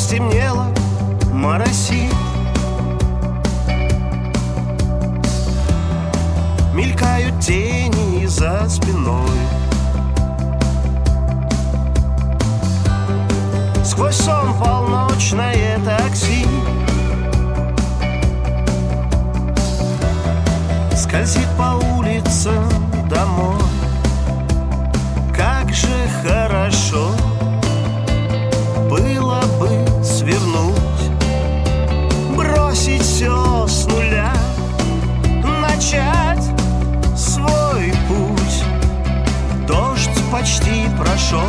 [0.00, 0.66] Стемнело,
[1.30, 2.12] моросит
[6.72, 9.28] Мелькают тени за спиной.
[13.84, 16.46] Сквозь сон полночное такси.
[20.96, 22.64] Скользит по улицам
[23.10, 23.60] домой.
[25.36, 25.88] Как же
[26.22, 27.10] хорошо
[28.90, 30.74] было бы свернуть
[32.36, 34.32] Бросить все с нуля
[35.62, 36.44] Начать
[37.16, 38.64] свой путь.
[39.66, 41.48] Дождь почти прошел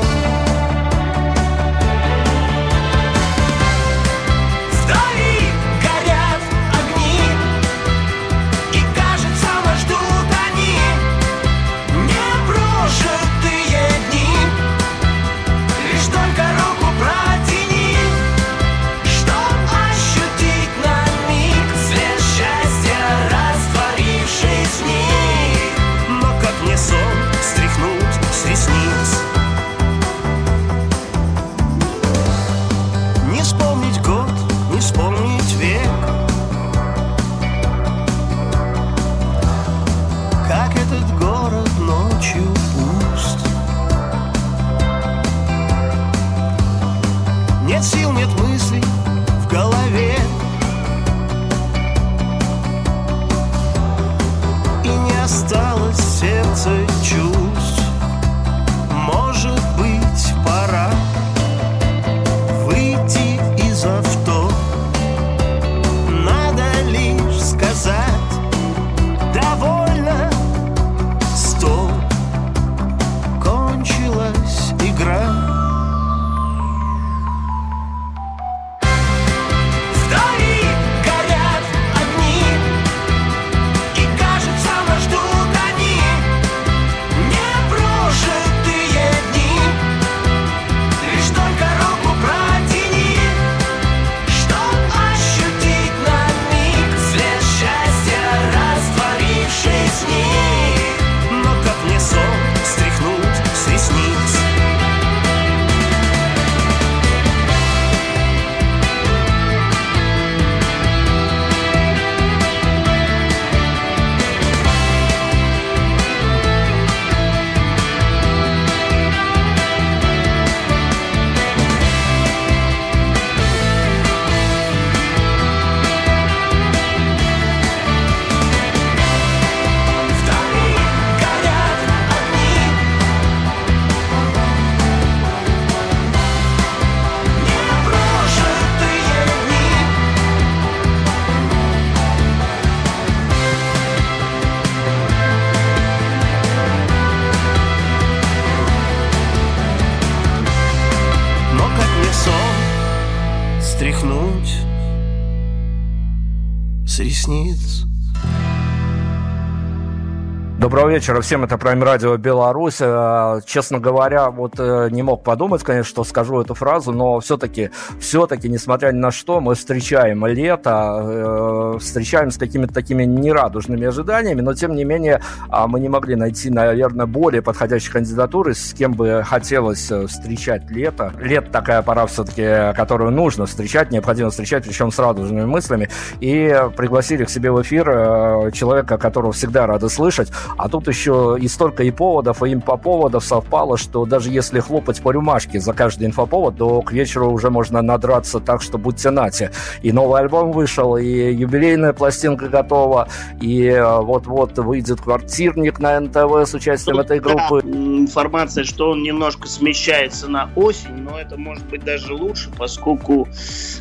[160.72, 162.78] Доброго вечера всем, это Прайм Радио Беларусь.
[162.80, 167.72] Э, Честно говоря, вот э, не мог подумать, конечно, что скажу эту фразу, но все-таки,
[168.00, 174.40] все-таки, несмотря ни на что, мы встречаем лето, э, встречаем с какими-то такими нерадужными ожиданиями,
[174.40, 178.94] но тем не менее а, мы не могли найти, наверное, более подходящей кандидатуры, с кем
[178.94, 181.12] бы хотелось встречать лето.
[181.20, 185.90] Лето такая пора все-таки, которую нужно встречать, необходимо встречать, причем с радужными мыслями.
[186.22, 190.32] И пригласили к себе в эфир человека, которого всегда рады слышать,
[190.62, 195.10] а тут еще и столько и поводов, и инфоповодов совпало, что даже если хлопать по
[195.12, 199.52] рюмашке за каждый инфоповод, то к вечеру уже можно надраться так, что будьте нате.
[199.82, 203.08] И новый альбом вышел, и юбилейная пластинка готова,
[203.42, 207.64] и э, вот-вот выйдет квартирник на НТВ с участием этой группы.
[208.02, 213.28] Информация, что он немножко смещается на осень, но это может быть даже лучше, поскольку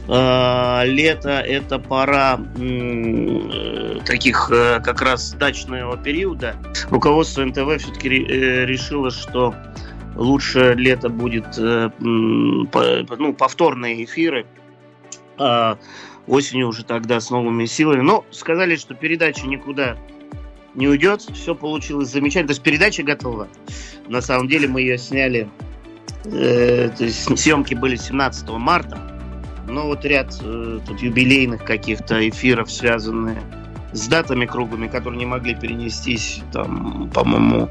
[0.09, 6.57] э, лето это пора э, таких э, как раз дачного периода.
[6.91, 9.55] Руководство НТВ все-таки решило, что
[10.17, 12.67] лучше лето будет э, ну,
[13.35, 14.47] повторные эфиры.
[15.39, 15.79] А
[16.27, 18.03] осенью уже тогда с новыми силами.
[18.03, 19.97] Но сказали, что передача никуда
[20.75, 21.23] не уйдет.
[21.23, 22.49] Все получилось замечательно.
[22.49, 23.49] То есть передача готова.
[24.09, 25.49] На самом деле мы ее сняли.
[26.25, 28.99] Э, то есть съемки были 17 марта.
[29.69, 33.41] Но вот ряд э, тут юбилейных каких-то эфиров, связанные
[33.93, 37.69] с датами круглыми, которые не могли перенестись, там, по-моему,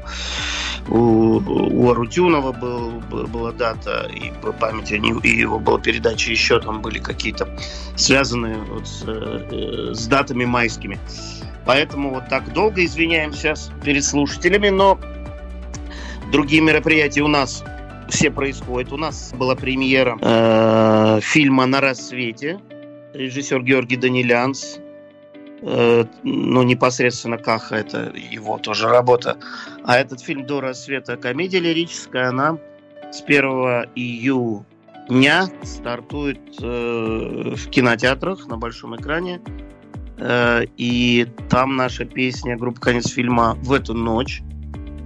[0.88, 6.82] у, у Арутюнова был, была дата, и по памяти и его была передача еще там
[6.82, 7.48] были какие-то
[7.96, 10.98] связанные вот с, э, с датами майскими.
[11.70, 14.98] Поэтому вот так долго извиняемся перед слушателями, но
[16.32, 17.62] другие мероприятия у нас
[18.08, 18.92] все происходят.
[18.92, 22.58] У нас была премьера э, фильма «На рассвете»,
[23.14, 24.80] режиссер Георгий Данилянс,
[25.62, 29.36] Э, ну, непосредственно Каха, это его тоже работа.
[29.84, 32.58] А этот фильм «До рассвета» комедия лирическая, она
[33.12, 33.44] с 1
[33.94, 39.40] июня стартует э, в кинотеатрах на большом экране.
[40.20, 44.42] Э, и там наша песня группы «Конец фильма» «В эту ночь».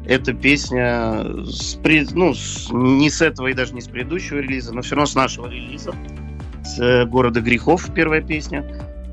[0.06, 1.78] Эта песня с,
[2.12, 5.14] ну, с, не с этого и даже не с предыдущего релиза, но все равно с
[5.14, 5.94] нашего релиза.
[6.64, 8.64] С «Города грехов» первая песня.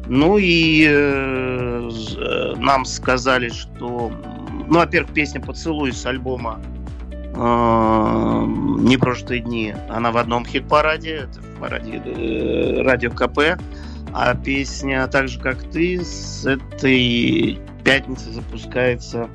[0.08, 4.12] Ну и э, э, нам сказали, что,
[4.68, 6.60] ну, во-первых, песня «Поцелуй» с альбома
[7.12, 8.46] э,
[8.80, 13.62] «Непрожитые дни», она в одном хит-параде, это в параде э, радио КП,
[14.14, 19.30] а песня «Так же, как ты» с этой пятницы запускается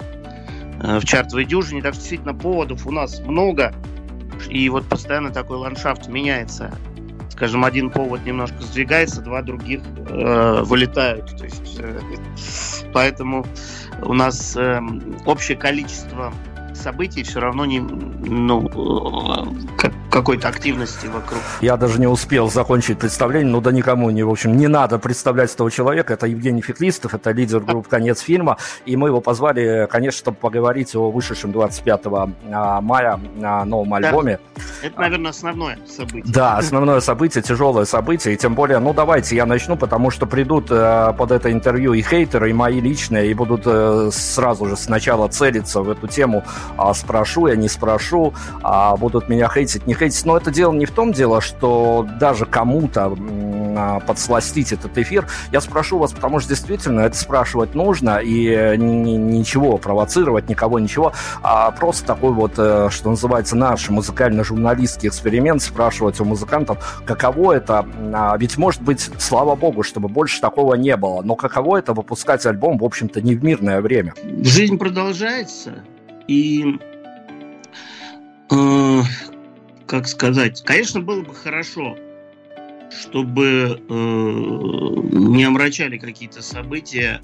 [0.81, 3.75] э, в чартовой дюжине, так что действительно поводов у нас много,
[4.49, 6.73] и вот постоянно такой ландшафт меняется.
[7.31, 11.37] Скажем, один повод немножко сдвигается, два других э, вылетают.
[11.37, 12.01] То есть, э,
[12.95, 13.45] поэтому
[14.03, 14.81] у нас э,
[15.27, 16.33] общее количество
[16.77, 18.69] событий все равно не, ну,
[19.77, 21.41] как, какой-то активности вокруг.
[21.61, 25.53] Я даже не успел закончить представление, но да никому не, в общем, не надо представлять
[25.53, 26.15] этого человека.
[26.15, 30.95] Это Евгений Феклистов, это лидер группы «Конец фильма», и мы его позвали, конечно, чтобы поговорить
[30.95, 32.03] о вышедшем 25
[32.53, 34.39] а, мая на новом альбоме.
[34.83, 36.33] Это, наверное, основное событие.
[36.33, 40.67] Да, основное событие, тяжелое событие, и тем более, ну давайте я начну, потому что придут
[40.71, 45.29] э, под это интервью и хейтеры, и мои личные, и будут э, сразу же сначала
[45.29, 46.45] целиться в эту тему
[46.77, 50.25] а, спрошу я, не спрошу, а будут меня хейтить, не хейтить.
[50.25, 53.17] Но это дело не в том дело, что даже кому-то
[54.07, 55.27] подсластить этот эфир.
[55.53, 61.13] Я спрошу вас, потому что действительно это спрашивать нужно, и ничего провоцировать, никого, ничего,
[61.43, 67.87] а просто такой вот, э, что называется, наш музыкально-журналистский эксперимент, спрашивать у музыкантов, каково это,
[68.13, 72.45] а, ведь может быть, слава богу, чтобы больше такого не было, но каково это выпускать
[72.47, 74.15] альбом, в общем-то, не в мирное время?
[74.43, 75.85] Жизнь продолжается,
[76.29, 76.79] и,
[78.51, 79.01] э,
[79.87, 81.97] как сказать, конечно, было бы хорошо,
[82.97, 87.21] чтобы э, не омрачали какие-то события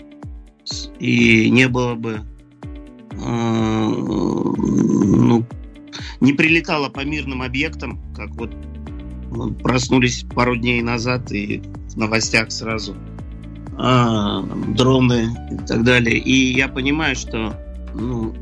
[0.99, 2.21] и не было бы,
[3.13, 5.45] э, ну,
[6.21, 8.51] не прилетало по мирным объектам, как вот
[9.63, 12.95] проснулись пару дней назад и в новостях сразу
[13.79, 14.43] а,
[14.77, 16.19] дроны и так далее.
[16.19, 17.59] И я понимаю, что
[17.95, 18.35] ну,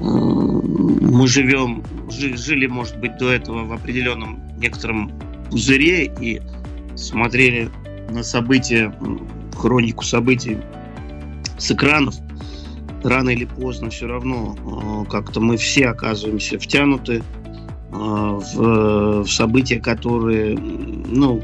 [0.00, 5.10] мы живем, жили, может быть, до этого в определенном некотором
[5.50, 6.40] пузыре и
[7.00, 7.70] смотрели
[8.10, 8.94] на события,
[9.56, 10.58] хронику событий
[11.58, 12.14] с экранов,
[13.02, 17.22] рано или поздно все равно э, как-то мы все оказываемся втянуты
[17.92, 21.42] э, в, события, которые, ну,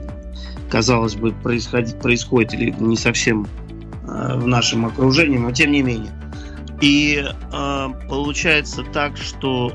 [0.71, 3.47] казалось бы, происходит, происходят или не совсем
[4.07, 6.13] э, в нашем окружении, но тем не менее.
[6.81, 9.73] И э, получается так, что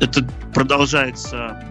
[0.00, 1.62] э, это продолжается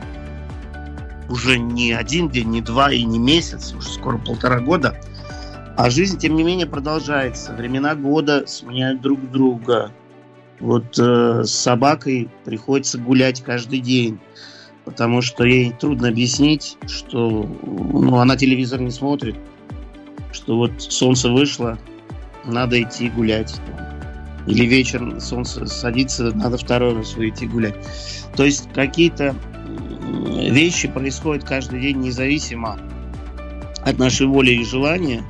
[1.32, 5.00] уже не один день, не два и не месяц, уже скоро полтора года.
[5.78, 7.54] А жизнь, тем не менее, продолжается.
[7.54, 9.92] Времена года сменяют друг друга.
[10.60, 14.20] Вот э, с собакой приходится гулять каждый день,
[14.86, 19.36] потому что ей трудно объяснить, что ну, она телевизор не смотрит,
[20.32, 21.80] что вот солнце вышло,
[22.46, 23.60] надо идти гулять
[24.48, 27.76] или вечером солнце садится, надо второй раз выйти гулять.
[28.36, 29.36] То есть какие-то
[30.02, 32.80] вещи происходят каждый день независимо
[33.84, 35.24] от нашей воли и желания.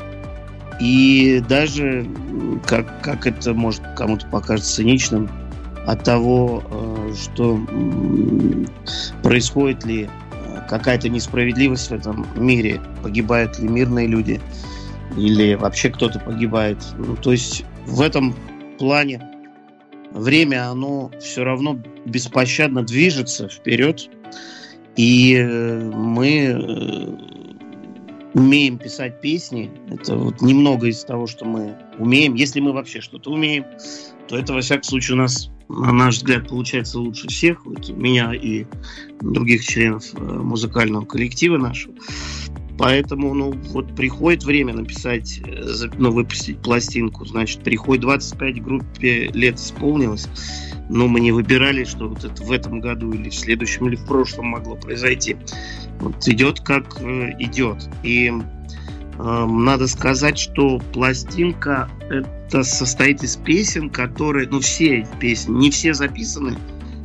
[0.80, 2.08] И даже,
[2.66, 5.30] как, как это может кому-то покажется циничным,
[5.86, 7.60] от того, э, что
[9.24, 14.40] происходит ли э, какая-то несправедливость в этом мире, погибают ли мирные люди,
[15.18, 16.78] или вообще кто-то погибает.
[16.98, 18.36] Ну, то есть в этом
[18.78, 19.22] плане
[20.12, 24.10] время, оно все равно беспощадно движется вперед,
[24.96, 27.32] и э, мы э,
[28.34, 29.72] умеем писать песни.
[29.90, 32.34] Это вот немного из того, что мы умеем.
[32.36, 33.66] Если мы вообще что-то умеем,
[34.28, 37.66] то это, во всяком случае, у нас, на наш взгляд, получается лучше всех.
[37.66, 38.66] Вот меня и
[39.22, 41.94] других членов э, музыкального коллектива нашего.
[42.78, 45.40] Поэтому, ну, вот приходит время написать,
[46.00, 50.28] ну, выпустить пластинку, значит, приходит 25 группе лет исполнилось,
[50.92, 54.06] но мы не выбирали, что вот это в этом году или в следующем, или в
[54.06, 55.38] прошлом могло произойти.
[56.00, 57.90] Вот идет как э, идет.
[58.04, 65.72] И э, надо сказать, что пластинка это состоит из песен, которые, ну все песни, не
[65.72, 66.58] все записаны,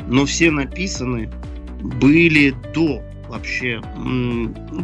[0.09, 1.31] но все написаны
[1.81, 3.81] были до вообще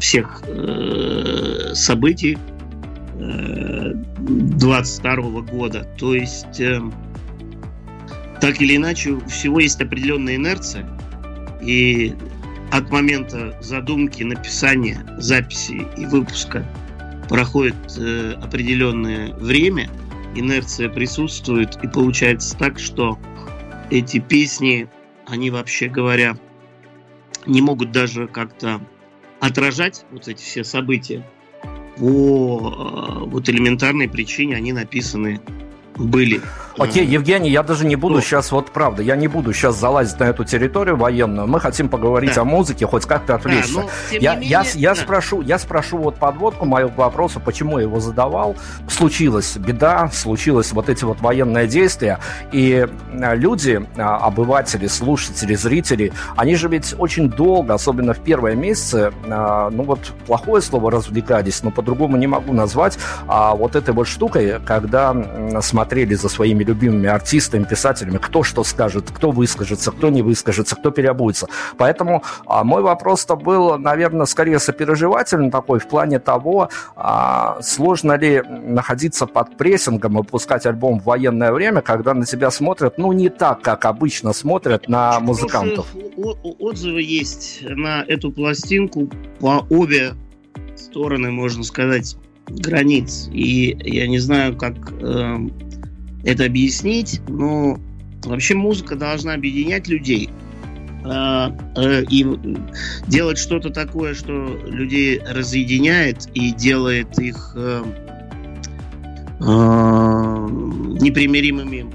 [0.01, 2.39] всех э, событий
[3.19, 5.89] э, 22 года.
[5.99, 6.81] То есть э,
[8.43, 10.85] так или иначе, у всего есть определенная инерция,
[11.61, 12.13] и
[12.73, 16.67] от момента задумки, написания, записи и выпуска
[17.29, 19.89] проходит э, определенное время,
[20.35, 23.17] инерция присутствует, и получается так, что
[23.91, 24.89] эти песни,
[25.29, 26.37] они вообще говоря,
[27.47, 28.81] не могут даже как-то
[29.39, 31.25] отражать вот эти все события
[31.97, 35.41] по э, вот элементарной причине они написаны
[35.97, 36.41] были.
[36.79, 40.25] Окей, Евгений, я даже не буду сейчас, вот правда, я не буду сейчас залазить на
[40.25, 41.47] эту территорию военную.
[41.47, 42.43] Мы хотим поговорить да.
[42.43, 43.75] о музыке, хоть как-то отвлечься.
[43.75, 43.89] Да, ну,
[44.19, 45.01] я, менее, я, я, да.
[45.01, 48.57] спрошу, я спрошу вот подводку моего вопроса, почему я его задавал.
[48.89, 52.19] Случилась беда, случилось вот эти вот военные действия,
[52.53, 52.87] и
[53.21, 59.13] а, люди, а, обыватели, слушатели, зрители, они же ведь очень долго, особенно в первые месяцы,
[59.29, 64.09] а, ну вот плохое слово развлекались, но по-другому не могу назвать, а вот этой вот
[64.09, 65.15] штукой, когда
[65.61, 70.77] смотрели за своими своими любимыми артистами, писателями, кто что скажет, кто выскажется, кто не выскажется,
[70.77, 71.49] кто переобуется.
[71.77, 78.43] Поэтому а, мой вопрос-то был, наверное, скорее сопереживательный такой в плане того, а, сложно ли
[78.43, 83.29] находиться под прессингом и выпускать альбом в военное время, когда на тебя смотрят, ну, не
[83.29, 85.87] так, как обычно смотрят на музыкантов.
[86.59, 89.09] Отзывы есть на эту пластинку
[89.41, 90.13] по обе
[90.77, 92.17] стороны, можно сказать,
[92.49, 93.29] границ.
[93.33, 95.37] И я не знаю, как э,
[96.25, 97.79] это объяснить, но
[98.25, 100.31] вообще музыка должна объединять людей
[101.05, 102.25] а, э, и
[103.09, 104.33] делать что-то такое, что
[104.67, 107.83] людей разъединяет и делает их э,
[109.41, 109.45] э,
[111.01, 111.87] непримиримыми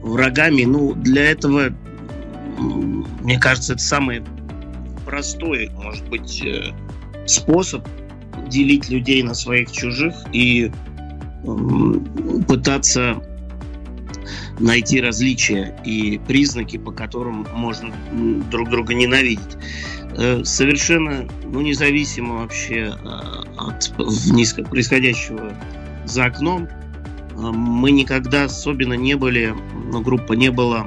[0.00, 0.64] врагами.
[0.64, 1.68] Ну, для этого,
[2.58, 4.22] мне кажется, это самый
[5.04, 6.42] простой, может быть,
[7.26, 7.86] способ
[8.48, 10.72] делить людей на своих чужих и
[12.46, 13.22] пытаться
[14.58, 17.94] найти различия и признаки, по которым можно
[18.50, 19.56] друг друга ненавидеть.
[20.16, 23.08] Э, совершенно ну, независимо вообще э,
[23.56, 23.92] от
[24.32, 25.52] низко происходящего
[26.04, 26.70] за окном, э,
[27.36, 29.54] мы никогда особенно не были,
[29.90, 30.86] ну, группа не была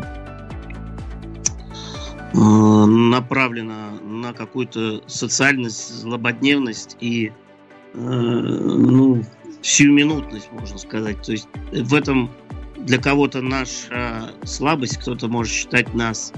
[2.36, 7.32] направлена на какую-то социальность, злободневность и
[7.94, 9.24] ну,
[9.64, 11.22] сиюминутность, можно сказать.
[11.22, 12.30] То есть в этом
[12.78, 16.34] для кого-то наша слабость, кто-то может считать нас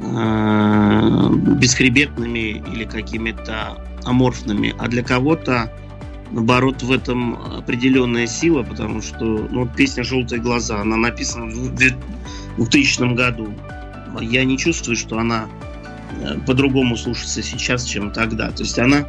[0.00, 5.72] э, бесхребетными или какими-то аморфными, а для кого-то
[6.30, 13.14] наоборот в этом определенная сила, потому что ну, песня «Желтые глаза», она написана в 2000
[13.14, 13.52] году.
[14.20, 15.46] Я не чувствую, что она
[16.20, 18.50] э, по-другому слушается сейчас, чем тогда.
[18.50, 19.06] То есть она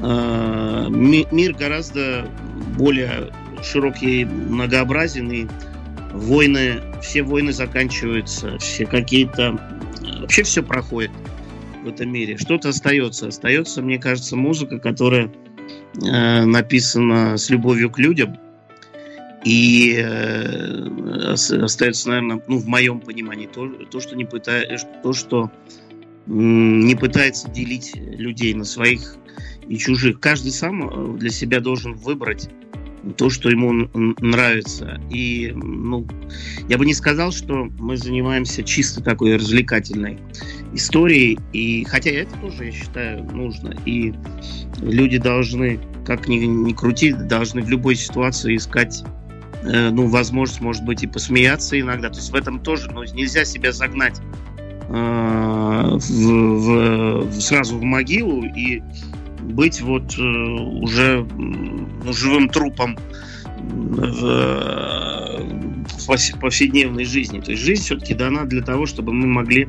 [0.00, 2.28] э, мир гораздо
[2.76, 5.46] более широкий, многообразен, и
[6.12, 9.58] войны, все войны заканчиваются, все какие-то...
[10.20, 11.10] Вообще все проходит
[11.84, 12.36] в этом мире.
[12.36, 13.28] Что-то остается.
[13.28, 15.30] Остается, мне кажется, музыка, которая
[16.02, 18.38] э, написана с любовью к людям.
[19.44, 20.88] И э,
[21.62, 25.50] остается, наверное, ну, в моем понимании, то, то что не пытается, то, что
[26.26, 29.16] не пытается делить людей на своих
[29.68, 30.20] и чужих.
[30.20, 32.48] Каждый сам э, для себя должен выбрать
[33.16, 33.88] то, что ему
[34.20, 35.00] нравится.
[35.10, 36.06] И, ну,
[36.68, 40.18] я бы не сказал, что мы занимаемся чисто такой развлекательной
[40.72, 41.38] историей.
[41.52, 43.76] И хотя это тоже, я считаю, нужно.
[43.84, 44.12] И
[44.80, 49.04] люди должны, как ни, ни крути, должны в любой ситуации искать
[49.62, 52.10] э, ну, возможность, может быть, и посмеяться иногда.
[52.10, 54.20] То есть в этом тоже ну, нельзя себя загнать
[54.88, 58.82] э, в, в, сразу в могилу и
[59.46, 61.26] быть вот э, уже
[62.10, 62.98] живым трупом
[63.58, 65.40] в,
[66.06, 67.40] в повседневной жизни.
[67.40, 69.68] То есть жизнь все-таки дана для того, чтобы мы могли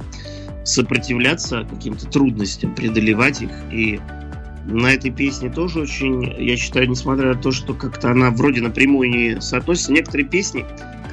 [0.63, 3.51] сопротивляться каким-то трудностям, преодолевать их.
[3.72, 4.00] И
[4.65, 9.10] на этой песне тоже очень, я считаю, несмотря на то, что как-то она вроде напрямую
[9.10, 10.65] не соотносится, некоторые песни,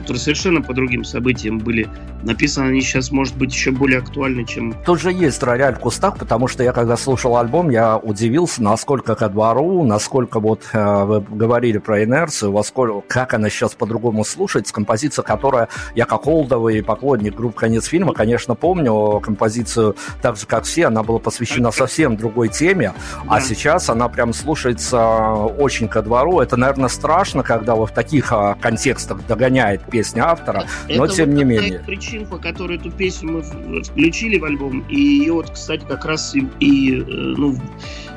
[0.05, 1.89] которые совершенно по другим событиям были
[2.25, 4.75] написаны, они сейчас, может быть, еще более актуальны, чем...
[4.85, 9.15] Тут же есть рояль в кустах, потому что я, когда слушал альбом, я удивился, насколько
[9.15, 14.25] ко двору, насколько вот э, вы говорили про инерцию, во сколько, как она сейчас по-другому
[14.25, 14.75] слушается.
[14.75, 20.65] Композиция, которая я как олдовый поклонник группы «Конец фильма», конечно, помню композицию так же, как
[20.65, 22.93] все, она была посвящена совсем другой теме,
[23.23, 23.37] а да.
[23.37, 26.41] а сейчас она прям слушается очень ко двору.
[26.41, 31.31] Это, наверное, страшно, когда вот в таких а, контекстах догоняет песня автора, Это но тем
[31.31, 31.79] вот не менее.
[31.79, 36.05] Причина причин, по которой эту песню мы включили в альбом, и ее вот, кстати, как
[36.05, 37.57] раз и, и э, ну,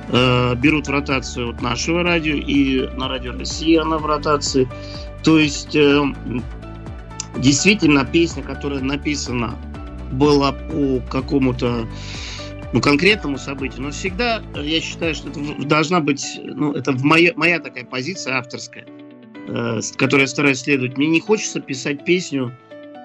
[0.09, 4.67] э, берут в ротацию от нашего радио, и на радио России она в ротации.
[5.23, 6.01] То есть, э,
[7.37, 9.53] действительно, песня, которая написана
[10.11, 11.87] была по какому-то
[12.73, 17.59] ну, конкретному событию, но всегда я считаю, что это должна быть, ну, это моя, моя
[17.59, 18.85] такая позиция авторская,
[19.95, 20.97] которой я стараюсь следовать.
[20.97, 22.51] Мне не хочется писать песню,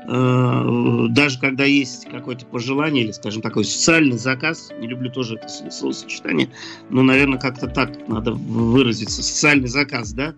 [0.09, 5.49] Э, даже когда есть какое-то пожелание или, скажем, такой социальный заказ, не люблю тоже это
[5.71, 6.49] словосочетание,
[6.91, 10.35] но, наверное, как-то так надо выразиться, социальный заказ, да,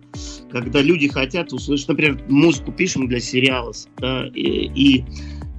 [0.51, 5.05] когда люди хотят услышать, например, музыку пишем для сериала, да, и, и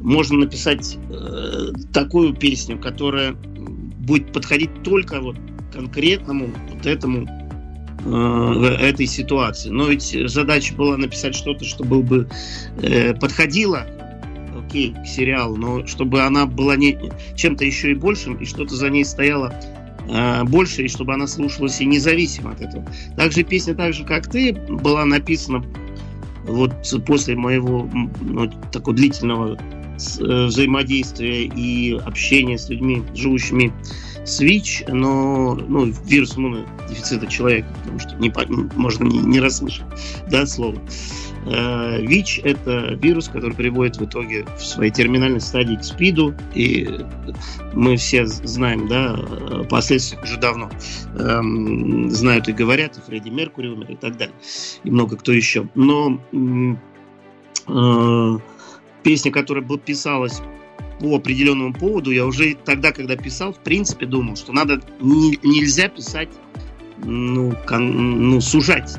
[0.00, 5.36] можно написать э, такую песню, которая будет подходить только вот
[5.72, 7.45] конкретному вот этому э,
[8.06, 9.70] этой ситуации.
[9.70, 12.28] Но ведь задача была написать что-то, что было бы
[12.82, 13.86] э, подходило
[14.66, 16.98] окей, к сериалу, но чтобы она была не
[17.34, 19.54] чем-то еще и большим, и что-то за ней стояло
[20.08, 22.84] э, больше, и чтобы она слушалась и независимо от этого.
[23.16, 25.64] Также песня, так же как ты, была написана
[26.44, 26.72] вот
[27.06, 27.88] после моего
[28.20, 33.72] ну, такого длительного э, взаимодействия и общения с людьми, живущими
[34.24, 38.32] с ВИЧ, но ну, вирус иммунодефицита человека, потому что не,
[38.74, 39.86] можно не, не расслышать
[40.30, 40.80] да, слово.
[41.46, 46.88] Э, ВИЧ– это вирус, который приводит в итоге в своей терминальной стадии к СПИДу, и
[47.72, 49.16] мы все знаем, да,
[49.70, 50.68] последствия уже давно
[51.16, 54.34] эм, знают и говорят, и Фредди Меркури умер, и так далее,
[54.82, 55.68] и много кто еще.
[55.76, 56.74] Но э,
[59.06, 60.42] песня, которая писалась
[60.98, 65.88] по определенному поводу, я уже тогда, когда писал, в принципе думал, что надо не, нельзя
[65.88, 66.28] писать,
[67.04, 68.90] ну, кон, ну, сужать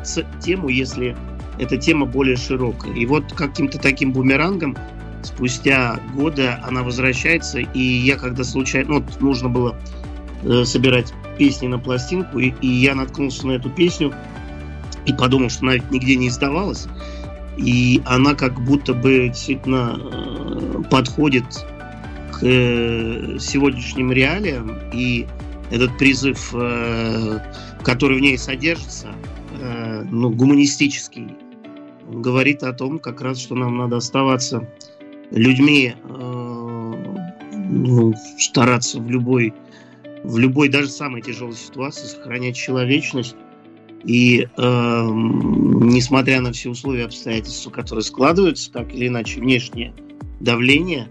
[0.42, 1.18] тему, если
[1.60, 2.94] эта тема более широкая.
[2.94, 4.78] И вот каким-то таким бумерангом
[5.24, 9.76] спустя годы она возвращается, и я когда случайно, ну, вот нужно было
[10.44, 14.14] э, собирать песни на пластинку, и, и я наткнулся на эту песню
[15.06, 16.88] и подумал, что она ведь нигде не издавалась,
[17.58, 21.46] и она как будто бы действительно э, подходит
[22.32, 25.26] к э, сегодняшним реалиям, и
[25.72, 27.40] этот призыв, э,
[27.84, 29.08] который в ней содержится,
[30.12, 31.36] ну, гуманистический,
[32.08, 34.70] говорит о том, как раз, что нам надо оставаться
[35.32, 39.52] людьми, ну, стараться в любой,
[40.24, 43.36] в любой, даже самой тяжелой ситуации сохранять человечность.
[44.04, 49.94] И э, несмотря на все условия обстоятельства, которые складываются, так или иначе, внешнее
[50.40, 51.10] давление,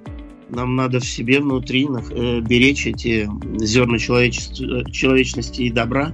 [0.48, 6.12] нам надо в себе внутри э, беречь эти зерна человечности и добра,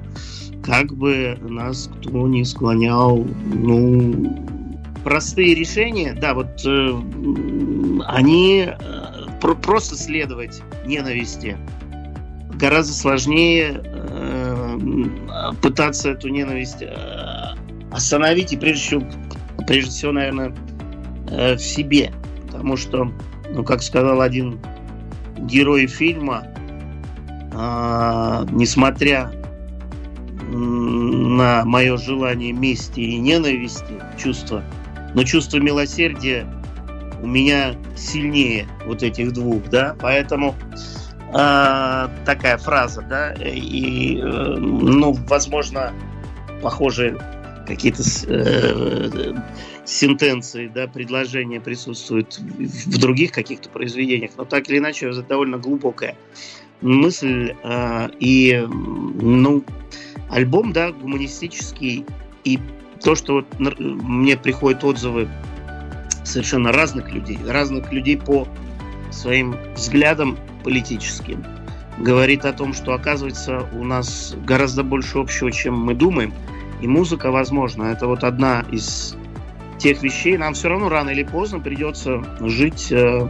[0.63, 4.37] как бы нас кто не склонял, ну,
[5.05, 7.03] простые решения, да, вот э,
[8.07, 9.03] они э,
[9.41, 11.57] про просто следовать ненависти.
[12.55, 14.41] Гораздо сложнее э,
[15.61, 17.55] пытаться эту ненависть э,
[17.91, 19.03] остановить и прежде всего,
[19.67, 20.55] прежде всего, наверное,
[21.29, 22.13] э, в себе.
[22.47, 23.13] Потому что,
[23.51, 24.61] ну, как сказал один
[25.39, 26.47] герой фильма,
[27.53, 29.33] э, несмотря
[30.49, 34.63] на мое желание мести и ненависти, чувства,
[35.15, 36.47] но чувство милосердия
[37.23, 40.55] у меня сильнее вот этих двух, да, поэтому
[41.33, 45.92] такая фраза, да, и, э, ну, возможно,
[46.62, 47.18] похожие
[47.66, 49.35] какие-то э,
[49.85, 56.16] сентенции, да, предложения присутствуют в других каких-то произведениях, но так или иначе это довольно глубокая
[56.83, 59.64] мысль э, и, ну,
[60.29, 62.05] альбом, да, гуманистический
[62.45, 62.59] и
[63.03, 65.29] то, что вот мне приходят отзывы
[66.25, 68.47] совершенно разных людей, разных людей по
[69.12, 71.44] своим взглядам политическим,
[71.98, 76.33] говорит о том, что оказывается у нас гораздо больше общего, чем мы думаем,
[76.81, 79.16] и музыка, возможно, это вот одна из
[79.79, 83.29] тех вещей, нам все равно рано или поздно придется жить э,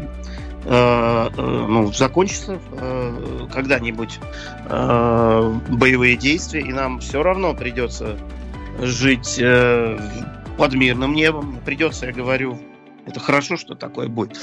[0.64, 4.20] э, ну, закончится э, когда-нибудь
[4.68, 8.18] э, боевые действия, и нам все равно придется
[8.80, 9.98] жить э,
[10.56, 11.58] под мирным небом.
[11.64, 12.58] Придется, я говорю,
[13.06, 14.38] это хорошо, что такое будет.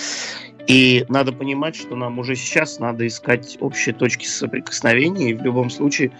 [0.67, 5.69] И надо понимать, что нам уже сейчас надо искать общие точки соприкосновения и в любом
[5.69, 6.11] случае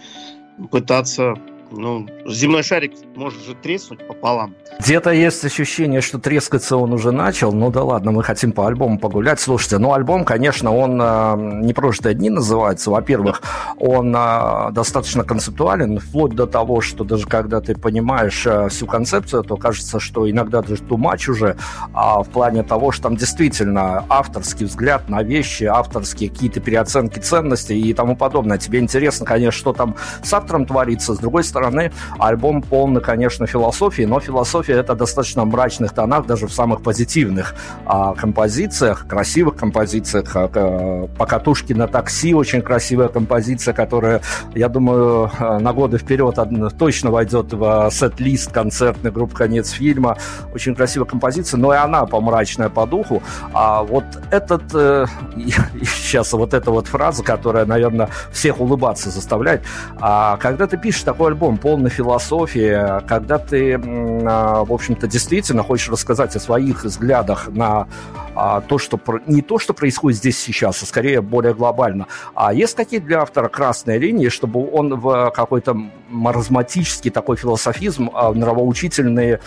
[0.72, 1.36] пытаться
[1.72, 4.56] ну, земной шарик может же треснуть пополам.
[4.80, 7.52] Где-то есть ощущение, что трескаться он уже начал.
[7.52, 9.40] Ну да ладно, мы хотим по альбому погулять.
[9.40, 12.92] Слушайте, ну альбом, конечно, он э, не «Прожитые дни» называется.
[12.92, 13.42] Во-первых,
[13.78, 19.44] он э, достаточно концептуален, вплоть до того, что даже когда ты понимаешь э, всю концепцию,
[19.44, 21.58] то кажется, что иногда даже тумач уже
[21.94, 27.80] а в плане того, что там действительно авторский взгляд на вещи, авторские какие-то переоценки ценностей
[27.80, 28.58] и тому подобное.
[28.58, 31.14] Тебе интересно, конечно, что там с автором творится.
[31.14, 36.48] С другой стороны, стороны, альбом полный, конечно, философии, но философия это достаточно мрачных тонах, даже
[36.48, 37.54] в самых позитивных
[37.86, 40.32] а, композициях, красивых композициях.
[40.36, 44.22] А, Покатушки на такси очень красивая композиция, которая,
[44.56, 46.38] я думаю, на годы вперед
[46.78, 50.18] точно войдет в а, сет-лист концертной группы «Конец фильма».
[50.54, 53.22] Очень красивая композиция, но и она помрачная по духу.
[53.54, 55.06] А вот этот, э,
[55.82, 59.64] сейчас вот эта вот фраза, которая, наверное, всех улыбаться заставляет.
[60.00, 65.90] А когда ты пишешь такой альбом, полной философии, когда ты, а, в общем-то, действительно хочешь
[65.90, 67.88] рассказать о своих взглядах на
[68.36, 72.08] а, то, что не то, что происходит здесь сейчас, а скорее более глобально.
[72.34, 75.78] А есть какие для автора красные линии, чтобы он в какой-то
[76.10, 79.40] маразматический такой философизм а, нравоучительный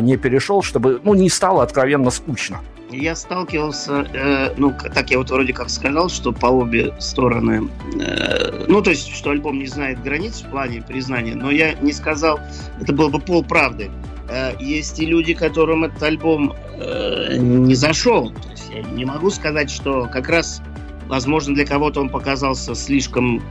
[0.00, 2.58] не перешел, чтобы ну, не стало откровенно скучно?
[2.90, 7.68] Я сталкивался, э, ну, так я вот вроде как сказал, что по обе стороны,
[8.00, 11.92] э, ну, то есть, что альбом не знает границ в плане признания, но я не
[11.92, 12.38] сказал,
[12.80, 13.90] это было бы полправды.
[14.28, 18.30] Э, есть и люди, которым этот альбом э, не зашел.
[18.30, 20.62] То есть я не могу сказать, что как раз,
[21.08, 23.42] возможно, для кого-то он показался слишком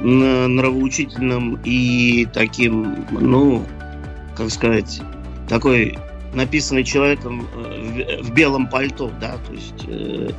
[0.00, 3.64] нравоучительным и таким, ну,
[4.36, 5.00] как сказать,
[5.48, 5.98] такой
[6.34, 10.30] написанный человеком э, в, белом пальто, да, то есть э,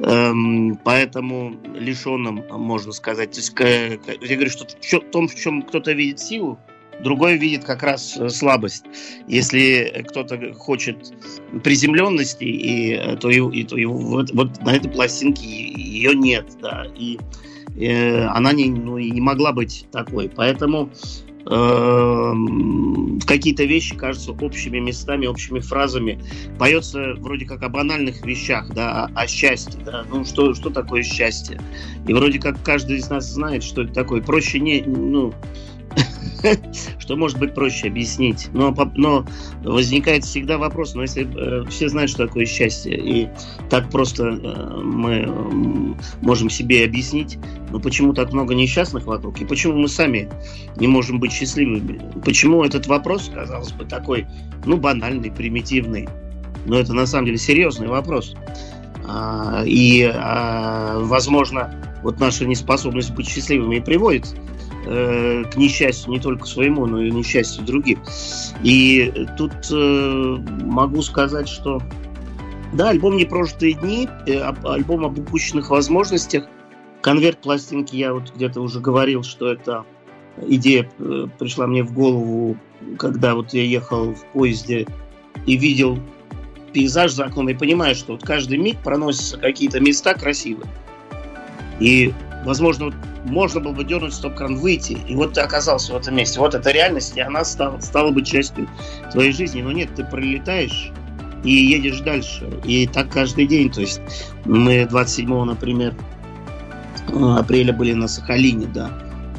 [0.00, 0.32] э,
[0.84, 6.20] поэтому лишенным, можно сказать, то есть, я говорю, что в том, в чем кто-то видит
[6.20, 6.58] силу,
[7.02, 8.84] другой видит как раз э, слабость.
[9.26, 11.12] Если кто-то хочет
[11.62, 17.18] приземленности, и, то, и, то его, вот, вот на этой пластинке ее нет, да, и
[17.76, 20.28] э, она не, ну, не могла быть такой.
[20.28, 20.90] Поэтому
[23.26, 26.20] какие-то вещи кажутся общими местами, общими фразами.
[26.58, 31.02] Поется вроде как о банальных вещах, да, о, о счастье, да, ну что, что такое
[31.02, 31.60] счастье.
[32.06, 34.20] И вроде как каждый из нас знает, что это такое.
[34.20, 35.32] Проще не, ну,
[36.98, 38.48] что может быть проще объяснить.
[38.52, 39.26] Но, но
[39.64, 43.28] возникает всегда вопрос, но если э, все знают, что такое счастье, и
[43.68, 47.38] так просто э, мы можем себе объяснить,
[47.70, 50.28] но почему так много несчастных вокруг, и почему мы сами
[50.76, 52.00] не можем быть счастливыми?
[52.24, 54.26] Почему этот вопрос, казалось бы, такой,
[54.64, 56.08] ну, банальный, примитивный,
[56.66, 58.34] но это на самом деле серьезный вопрос.
[59.06, 64.34] А, и, а, возможно, вот наша неспособность быть счастливыми и приводит
[64.92, 67.98] Э, к несчастью не только своему, но и несчастью других.
[68.64, 71.80] И тут э, могу сказать, что
[72.72, 76.48] да, альбом «Непрожитые дни», э, альбом об упущенных возможностях,
[77.02, 79.84] конверт пластинки, я вот где-то уже говорил, что это
[80.48, 82.56] идея э, пришла мне в голову,
[82.98, 84.88] когда вот я ехал в поезде
[85.46, 86.00] и видел
[86.72, 90.68] пейзаж за окном, и понимаю, что вот каждый миг проносятся какие-то места красивые.
[91.78, 92.12] И,
[92.44, 96.38] возможно, вот можно было бы дернуть стоп-кран, выйти, и вот ты оказался в этом месте.
[96.40, 98.68] Вот эта реальность, и она стала, стала бы частью
[99.12, 99.62] твоей жизни.
[99.62, 100.90] Но нет, ты пролетаешь
[101.44, 102.50] и едешь дальше.
[102.64, 103.70] И так каждый день.
[103.70, 104.00] То есть
[104.44, 105.94] мы 27 например,
[107.12, 108.90] апреля были на Сахалине, да.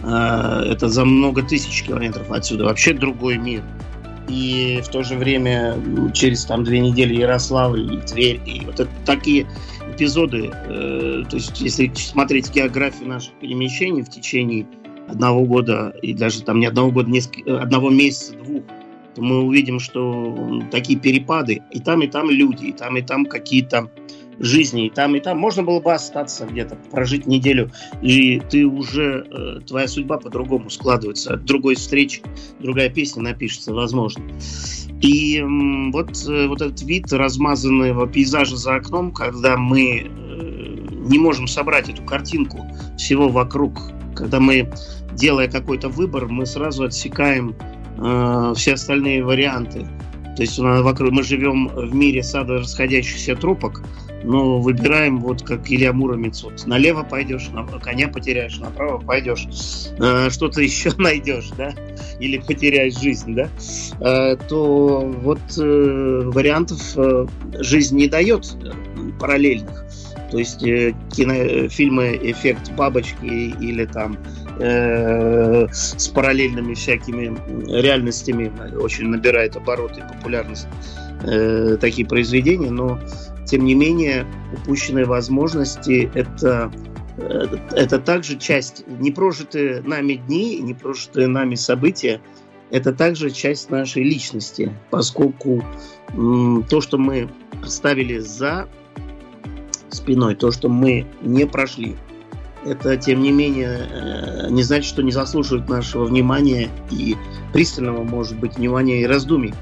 [0.04, 2.66] А, это за много тысяч километров отсюда.
[2.66, 3.64] Вообще другой мир.
[4.28, 5.76] И в то же время
[6.14, 8.40] через там две недели Ярославль и Тверь.
[8.46, 9.46] И вот это такие
[10.02, 14.66] эпизоды, э, то есть если смотреть географию наших перемещений в течение
[15.08, 18.64] одного года и даже там не одного года, несколько, одного месяца, двух,
[19.14, 23.26] то мы увидим, что такие перепады, и там, и там люди, и там, и там
[23.26, 23.92] какие-то
[24.40, 25.38] жизни, и там, и там.
[25.38, 27.70] Можно было бы остаться где-то, прожить неделю,
[28.02, 31.36] и ты уже, э, твоя судьба по-другому складывается.
[31.36, 32.24] От другой встречи,
[32.60, 34.24] другая песня напишется, возможно.
[35.02, 35.44] И
[35.92, 41.90] вот, э, вот этот вид размазанного пейзажа за окном, когда мы э, не можем собрать
[41.90, 42.66] эту картинку
[42.98, 43.80] всего вокруг,
[44.16, 44.72] когда мы,
[45.14, 47.56] делая какой-то выбор, мы сразу отсекаем
[47.98, 49.88] э, все остальные варианты.
[50.36, 53.82] То есть вокруг, мы живем в мире сада расходящихся тропок,
[54.24, 59.48] но выбираем, вот как Илья Муромец, вот налево пойдешь, на, коня потеряешь, направо пойдешь,
[59.98, 61.74] э, что-то еще найдешь, да,
[62.20, 63.50] или потеряешь жизнь, да,
[64.00, 67.26] э, то вот э, вариантов э,
[67.60, 68.72] жизнь не дает э,
[69.20, 69.86] параллельных.
[70.32, 74.18] То есть э, кинофильмы «Эффект бабочки» или там
[74.60, 77.38] э, с параллельными всякими
[77.82, 80.68] реальностями очень набирает обороты и популярность
[81.24, 82.98] э, такие произведения, но
[83.52, 86.72] тем не менее упущенные возможности это
[87.18, 92.22] э, это также часть непрожитые нами дни, непрожитые нами события,
[92.70, 95.62] это также часть нашей личности, поскольку
[96.70, 97.30] то, что мы
[97.62, 98.70] оставили за
[99.90, 101.98] спиной, то, что мы не прошли,
[102.64, 107.18] это, тем не менее, э, не значит, что не заслуживает нашего внимания и
[107.52, 109.54] пристального, может быть, внимания и раздумий.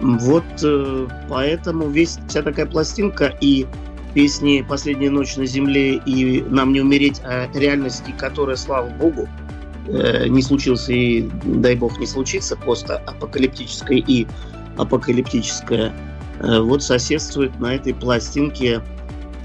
[0.00, 3.66] Вот э, поэтому весь, вся такая пластинка и
[4.14, 9.28] песни «Последняя ночь на земле» и «Нам не умереть» о реальности, которая, слава богу,
[9.86, 14.26] э, не случился и, дай бог, не случится, постапокалиптическая и
[14.76, 15.92] апокалиптическая,
[16.40, 18.80] вот соседствует на этой пластинке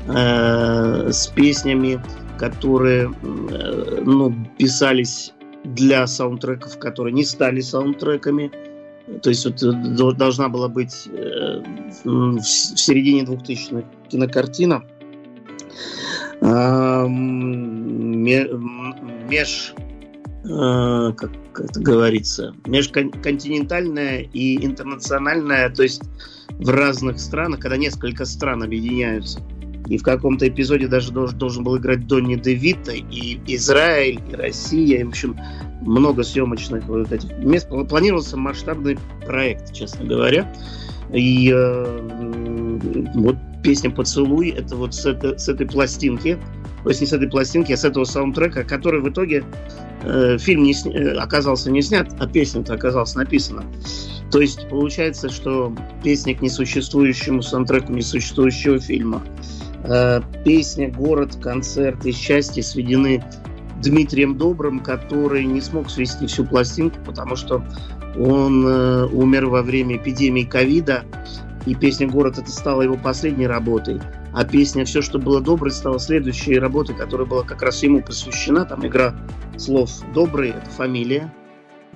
[0.07, 2.01] э, с песнями,
[2.37, 8.51] которые э, ну, писались для саундтреков, которые не стали саундтреками.
[9.21, 9.71] То есть вот, э,
[10.13, 11.61] должна была быть э,
[12.03, 14.83] в середине 2000-х кинокартина
[16.41, 17.07] э,
[19.29, 19.73] меж
[20.43, 26.01] э, как это говорится, межконтинентальная и интернациональная, то есть
[26.49, 29.39] в разных странах, когда несколько стран объединяются–
[29.89, 34.99] и в каком-то эпизоде даже должен, должен был играть Донни Девита, и Израиль, и Россия,
[34.99, 35.37] и, в общем,
[35.87, 37.67] много съемочных вот этих мест.
[37.69, 40.53] Планировался масштабный проект, честно говоря.
[41.13, 46.37] И э, вот песня «Поцелуй»— это вот с, это, с этой пластинки,
[46.83, 49.43] то есть не с этой пластинки, а с этого саундтрека, который в итоге
[50.03, 50.93] э, фильм не сня...
[50.93, 53.63] Э, оказался не снят, а песня-то оказалась написана.
[54.31, 55.73] То есть получается, что
[56.03, 59.23] песня к несуществующему саундтреку несуществующего фильма–
[59.83, 63.23] Э, песня, город, концерт и счастье сведены
[63.81, 67.63] Дмитрием Добрым, который не смог свести всю пластинку, потому что
[68.17, 71.05] он э, умер во время эпидемии ковида,
[71.65, 73.99] и песня «Город» это стала его последней работой,
[74.33, 78.65] а песня «Все, что было доброе» стала следующей работой, которая была как раз ему посвящена.
[78.65, 79.13] Там игра
[79.57, 81.33] слов «Добрый»— это фамилия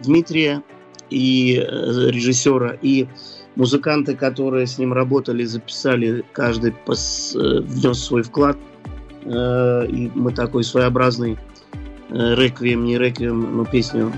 [0.03, 0.61] Дмитрия
[1.09, 3.07] и э, режиссера, и
[3.55, 8.57] Музыканты, которые с ним работали, записали, каждый пос, э, внес свой вклад.
[9.25, 11.37] Э, и мы такой своеобразный
[12.11, 14.11] реквием, не реквием, но песню,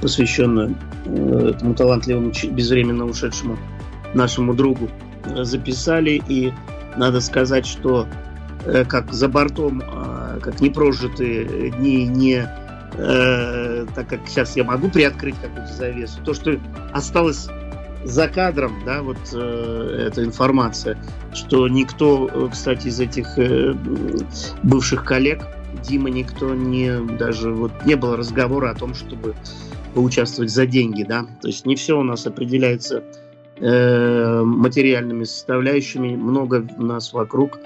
[0.00, 0.76] посвященную
[1.48, 3.56] этому талантливому, безвременно ушедшему
[4.14, 4.90] нашему другу,
[5.42, 6.22] записали.
[6.28, 6.52] И
[6.96, 8.06] надо сказать, что
[8.88, 12.48] как за бортом, а, как непрожитые дни, не
[13.94, 16.58] так как сейчас я могу приоткрыть какую-то завесу, то, что
[16.92, 17.48] осталось
[18.06, 20.96] за кадром, да, вот э, эта информация,
[21.34, 23.74] что никто, э, кстати, из этих э,
[24.62, 25.42] бывших коллег,
[25.82, 29.34] Дима, никто не, даже вот не было разговора о том, чтобы
[29.94, 33.02] поучаствовать за деньги, да, то есть не все у нас определяется
[33.58, 37.58] э, материальными составляющими, много у нас вокруг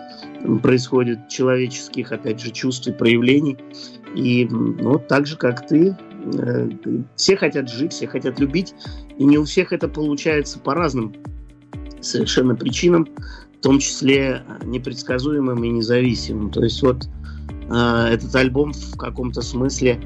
[0.63, 3.59] происходит человеческих, опять же, чувств и проявлений,
[4.15, 6.69] и ну, так же, как ты, Э,
[7.17, 8.75] все хотят жить, все хотят любить,
[9.19, 11.15] и не у всех это получается по разным
[12.01, 13.09] совершенно причинам,
[13.59, 16.51] в том числе непредсказуемым и независимым.
[16.51, 17.09] То есть вот
[17.71, 20.01] этот альбом в каком-то смысле,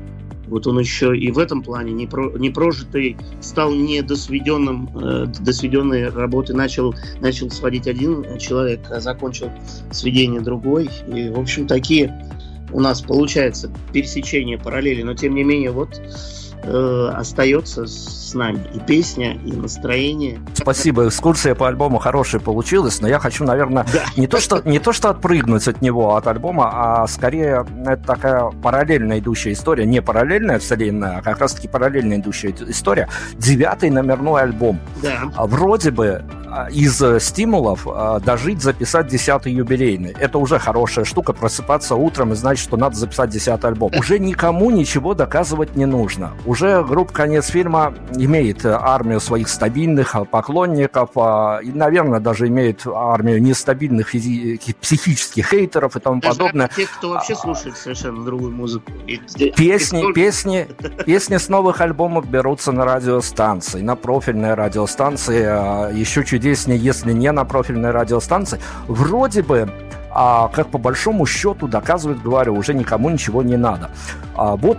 [0.47, 5.27] вот он еще и в этом плане не, про, не прожитый, стал не досведенным, э,
[5.41, 9.51] досведенной работы начал, начал сводить один человек, а закончил
[9.91, 10.91] сведение другой.
[11.09, 12.31] И, в общем, такие
[12.73, 16.01] у нас получается пересечение параллели, но тем не менее вот
[16.65, 20.41] э, остается с нами и песня, и настроение.
[20.55, 24.05] Спасибо, экскурсия по альбому хорошая получилась, но я хочу, наверное, да.
[24.17, 28.51] не, то, что, не то что отпрыгнуть от него, от альбома, а скорее это такая
[28.63, 33.09] параллельно идущая история, не параллельная вселенная, а как раз-таки параллельно идущая история.
[33.35, 34.81] Девятый номерной альбом.
[35.03, 35.31] Да.
[35.37, 36.25] А вроде бы
[36.55, 40.15] а, из э, стимулов а, дожить, записать десятый юбилейный.
[40.19, 43.91] Это уже хорошая штука, просыпаться утром и знать, что надо записать десятый альбом.
[43.99, 51.11] Уже никому ничего доказывать не нужно уже группа «Конец фильма» имеет армию своих стабильных поклонников,
[51.17, 56.69] и, наверное, даже имеет армию нестабильных физи- психических хейтеров и тому Даже подобное.
[56.77, 58.93] тех, кто вообще слушает совершенно другую музыку.
[59.07, 59.21] И-
[59.57, 60.69] Песни, песни,
[61.07, 65.43] песни с новых альбомов берутся на радиостанции, на профильные радиостанции.
[65.47, 68.61] а, Еще чудеснее, если не на профильной радиостанции.
[68.89, 69.71] Вроде бы,
[70.11, 73.91] а, как по большому счету доказывает, говорю, уже никому ничего не надо.
[74.37, 74.79] А, вот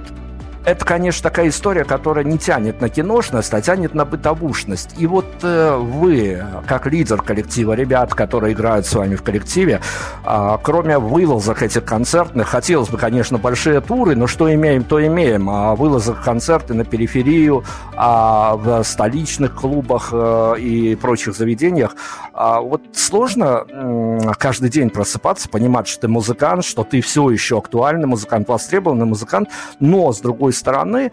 [0.65, 4.95] это, конечно, такая история, которая не тянет на киношность, а тянет на бытовушность.
[4.97, 9.81] И вот э, вы, как лидер коллектива, ребят, которые играют с вами в коллективе,
[10.23, 15.49] а, кроме вылазок этих концертных, хотелось бы, конечно, большие туры, но что имеем, то имеем.
[15.49, 17.63] А вылазок концерты на периферию,
[17.95, 21.95] а, в столичных клубах э, и прочих заведениях.
[22.33, 27.59] А, вот сложно м, каждый день просыпаться, понимать, что ты музыкант, что ты все еще
[27.59, 29.49] актуальный музыкант, востребованный музыкант,
[29.79, 31.11] но, с другой стороны,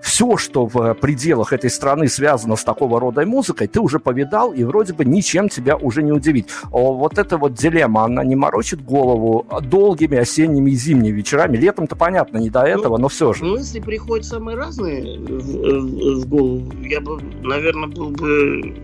[0.00, 4.62] все, что в пределах этой страны связано с такого рода музыкой, ты уже повидал, и
[4.64, 6.46] вроде бы ничем тебя уже не удивить.
[6.70, 11.56] Вот эта вот дилемма, она не морочит голову долгими осенними и зимними вечерами.
[11.56, 13.44] Летом-то понятно, не до этого, но все же.
[13.44, 16.72] Мысли приходят самые разные в, в- в голову.
[16.82, 18.74] Я бы, наверное, был бы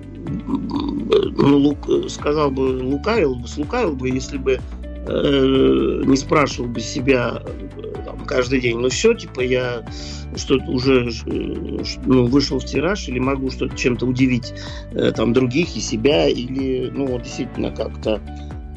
[1.37, 4.61] ну, лук- сказал бы, лукавил бы, слукавил бы, если бы
[5.11, 9.85] э, не спрашивал бы себя э, там, каждый день, ну все, типа я
[10.37, 14.53] что-то уже э, ну, вышел в тираж или могу что-то чем-то удивить
[14.93, 18.21] э, там других и себя, или ну вот действительно как-то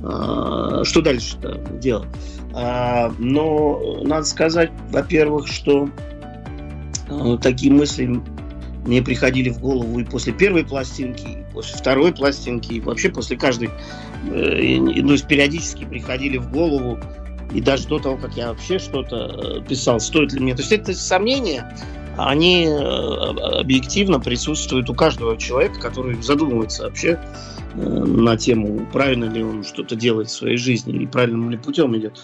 [0.03, 2.09] а, что дальше-то делать.
[2.53, 5.89] А, но надо сказать, во-первых, что
[7.09, 8.19] э, такие мысли
[8.85, 13.37] мне приходили в голову и после первой пластинки, и после второй пластинки, и вообще после
[13.37, 13.69] каждой.
[14.29, 16.99] э, Ну, то есть периодически приходили в голову,
[17.53, 20.55] и даже до того, как я вообще что-то э, писал, стоит ли мне.
[20.55, 21.73] То есть это сомнения,
[22.17, 22.69] они э,
[23.59, 27.19] объективно присутствуют у каждого человека, который задумывается вообще
[27.75, 31.95] э, на тему, правильно ли он что-то делает в своей жизни, и правильным ли путем
[31.97, 32.19] идет.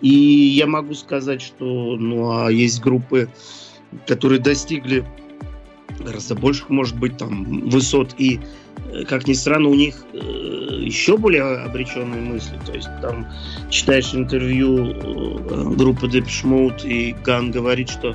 [0.00, 3.28] И я могу сказать, что ну, а есть группы,
[4.06, 5.04] которые достигли
[6.04, 8.40] гораздо больших, может быть, там высот, и,
[8.92, 12.58] э, как ни странно, у них э, еще более обреченные мысли.
[12.66, 13.26] То есть там
[13.68, 18.14] читаешь интервью э, группы Mode, и Ган говорит, что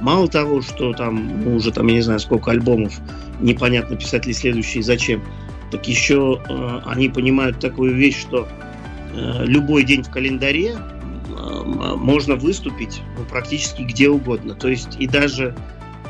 [0.00, 2.98] мало того, что там ну, уже там, я не знаю, сколько альбомов,
[3.40, 5.22] непонятно, писать ли следующие, зачем,
[5.70, 8.48] так еще э, они понимают такую вещь, что
[9.14, 11.62] э, любой день в календаре э,
[11.96, 14.54] можно выступить ну, практически где угодно.
[14.54, 15.54] То есть и даже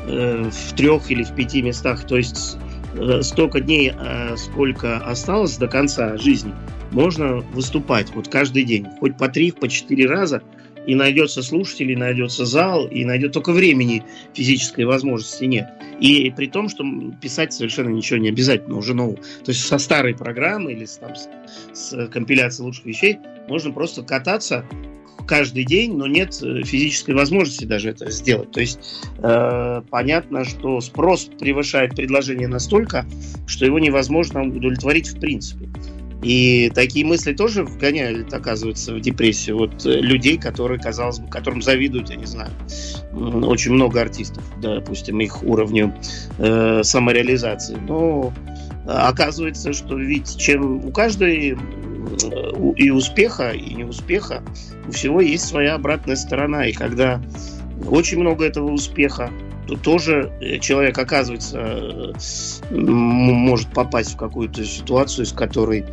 [0.07, 2.05] в трех или в пяти местах.
[2.05, 2.57] То есть
[2.95, 6.53] э, столько дней, э, сколько осталось до конца жизни,
[6.91, 8.87] можно выступать вот каждый день.
[8.99, 10.41] Хоть по три, по четыре раза.
[10.85, 15.67] И найдется слушатель, и найдется зал, и найдет только времени физической возможности нет.
[15.99, 16.85] И при том, что
[17.21, 19.17] писать совершенно ничего не обязательно уже нового.
[19.17, 21.27] То есть со старой программы или с, там, с,
[21.73, 23.17] с компиляцией лучших вещей
[23.49, 24.63] можно просто кататься
[25.27, 28.51] каждый день, но нет э, физической возможности даже это сделать.
[28.51, 28.79] То есть
[29.19, 33.05] э, понятно, что спрос превышает предложение настолько,
[33.45, 35.69] что его невозможно удовлетворить в принципе.
[36.23, 41.61] И такие мысли тоже вгоняют, оказывается, в депрессию вот э, людей, которые, казалось бы, которым
[41.61, 42.49] завидуют, я не знаю,
[43.13, 45.93] очень много артистов, допустим, их уровню
[46.39, 47.77] э, самореализации.
[47.87, 48.33] Но
[48.87, 51.57] оказывается, что ведь чем у каждой
[52.55, 54.43] у- и успеха, и неуспеха
[54.87, 56.65] у всего есть своя обратная сторона.
[56.67, 57.21] И когда
[57.89, 59.31] очень много этого успеха,
[59.67, 62.13] то тоже э, человек, оказывается, э,
[62.71, 65.85] может попасть в какую-то ситуацию, с которой,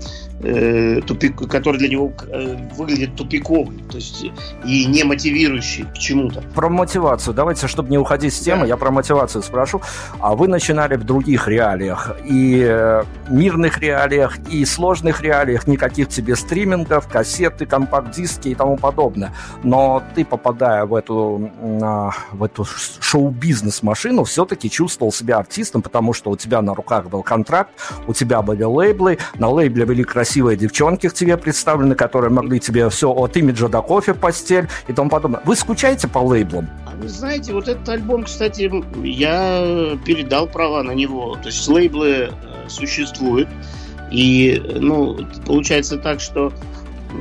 [0.43, 4.25] э, тупик, которая для него э, выглядит тупиковой, то есть
[4.65, 6.43] и не мотивирующей к чему-то.
[6.55, 7.35] Про мотивацию.
[7.35, 8.67] Давайте, чтобы не уходить с темы, Да.
[8.67, 9.81] я про мотивацию спрошу.
[10.21, 16.37] А вы начинали в других реалиях, и э, мирных реалиях, и сложных реалиях, никаких тебе
[16.37, 19.33] стримингов, кассеты, компакт-диски и тому подобное.
[19.63, 21.51] Но ты, попадая в эту,
[21.83, 27.23] а, в эту шоу-бизнес-машину, все-таки чувствовал себя артистом, потому что у тебя на руках был
[27.23, 27.71] контракт,
[28.07, 30.24] у тебя были лейблы, на лейбле были красивые
[30.57, 35.11] девчонки к тебе представлены, которые могли тебе все от имиджа до кофе постель и тому
[35.11, 35.41] подобное.
[35.45, 36.69] Вы скучаете по лейблам?
[36.87, 38.71] А вы знаете, вот этот альбом, кстати,
[39.05, 41.37] я передал права на него.
[41.37, 42.31] То есть лейблы э,
[42.69, 43.49] существуют.
[44.11, 46.53] И, ну, получается так, что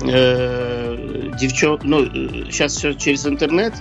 [0.04, 1.80] э, девчон...
[1.84, 3.74] ну, э, сейчас все через интернет,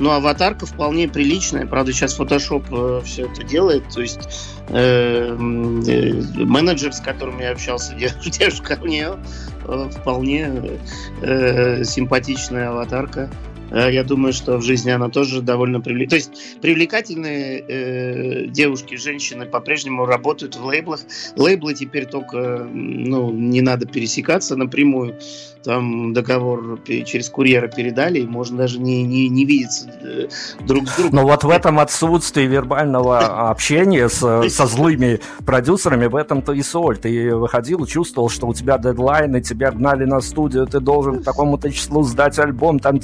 [0.00, 1.66] но аватарка вполне приличная.
[1.66, 3.84] Правда, сейчас Photoshop все это делает.
[3.90, 7.94] То есть э, э, менеджер, с которым я общался,
[8.24, 9.18] девушка, у нее
[9.66, 10.80] э, вполне
[11.20, 13.30] э, симпатичная аватарка.
[13.70, 16.10] Э, я думаю, что в жизни она тоже довольно привлекательная.
[16.10, 21.00] То есть привлекательные э, девушки, женщины по-прежнему работают в лейблах.
[21.36, 25.18] Лейблы теперь только, ну, не надо пересекаться напрямую
[25.62, 30.28] там договор через курьера передали, и можно даже не, не, не видеться э,
[30.66, 31.16] друг с другом.
[31.16, 36.98] Но вот в этом отсутствии вербального общения с, со злыми продюсерами, в этом-то и соль.
[36.98, 41.70] Ты выходил чувствовал, что у тебя дедлайны, тебя гнали на студию, ты должен к такому-то
[41.70, 42.98] числу сдать альбом, там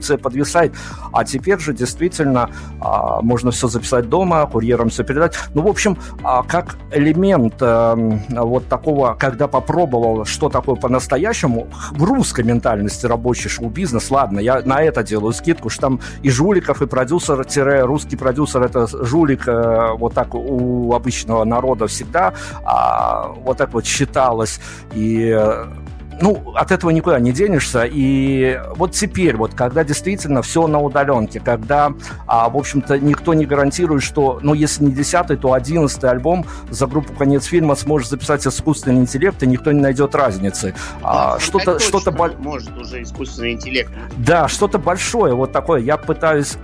[0.00, 0.72] дистрибьюция подвисает.
[1.12, 5.34] А теперь же действительно а, можно все записать дома, курьерам все передать.
[5.54, 7.94] Ну, в общем, а, как элемент а,
[8.30, 14.82] вот такого, когда попробовал, что такое по-настоящему, в русской ментальности рабочий шоу-бизнес, ладно, я на
[14.82, 17.46] это делаю скидку, что там и жуликов, и продюсер,
[17.86, 22.32] русский продюсер, это жулик, э, вот так у обычного народа всегда
[22.64, 24.60] а, вот так вот считалось,
[24.94, 25.66] и э,
[26.20, 27.84] ну, от этого никуда не денешься.
[27.84, 31.92] И вот теперь, вот, когда действительно все на удаленке, когда,
[32.26, 36.86] а, в общем-то, никто не гарантирует, что, ну, если не десятый, то одиннадцатый альбом за
[36.86, 40.74] группу «Конец фильма» сможет записать искусственный интеллект, и никто не найдет разницы.
[41.02, 43.90] А, что-то, что-то может уже искусственный интеллект.
[44.16, 45.80] Да, что-то большое вот такое.
[45.80, 46.56] Я пытаюсь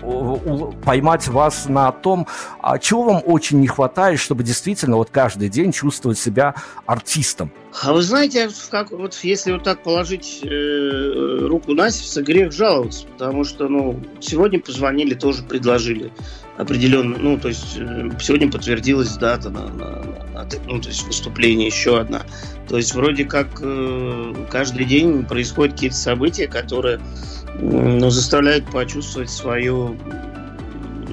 [0.85, 2.27] поймать вас на том,
[2.61, 6.55] а чего вам очень не хватает, чтобы действительно вот каждый день чувствовать себя
[6.87, 7.51] артистом.
[7.83, 13.07] А вы знаете, как, вот если вот так положить э, руку на сердце, грех жаловаться,
[13.07, 16.11] потому что, ну, сегодня позвонили, тоже предложили
[16.57, 20.03] определенно, ну, то есть э, сегодня подтвердилась дата на, на,
[20.33, 22.23] на, ну, то есть выступление еще одна.
[22.67, 29.29] То есть вроде как э, каждый день происходят какие-то события, которые э, ну, заставляют почувствовать
[29.29, 29.99] свою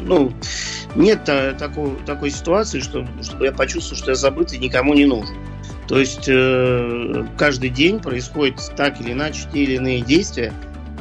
[0.05, 0.33] ну,
[0.95, 5.35] нет такой, такой ситуации, что, чтобы я почувствовал, что я забыт и никому не нужен.
[5.87, 10.53] То есть э, каждый день происходит так или иначе те или иные действия,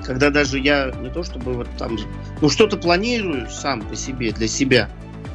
[0.04, 1.96] когда даже я не то чтобы вот там,
[2.40, 4.90] ну что-то планирую сам по себе, для себя,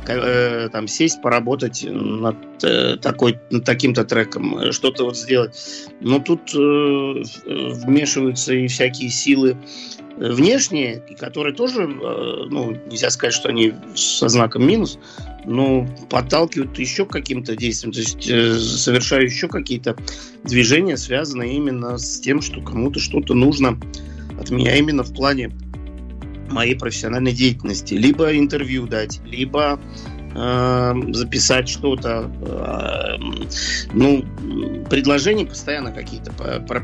[0.08, 5.58] э, там сесть, поработать над э, такой, над таким-то треком, что-то вот сделать.
[6.02, 9.56] Но тут вмешиваются и всякие силы
[10.18, 15.00] внешние, которые тоже, ну, нельзя сказать, что они со знаком минус,
[15.48, 19.96] ну, подталкивают еще к каким-то действиям, то есть э, совершаю еще какие-то
[20.44, 23.80] движения, связанные именно с тем, что кому-то что-то нужно
[24.40, 25.52] от меня именно в плане
[26.50, 27.94] моей профессиональной деятельности.
[27.94, 29.80] Либо интервью дать, либо
[30.36, 32.30] э, записать что-то.
[32.42, 33.18] Э,
[33.94, 34.24] ну,
[34.90, 36.32] предложения постоянно какие-то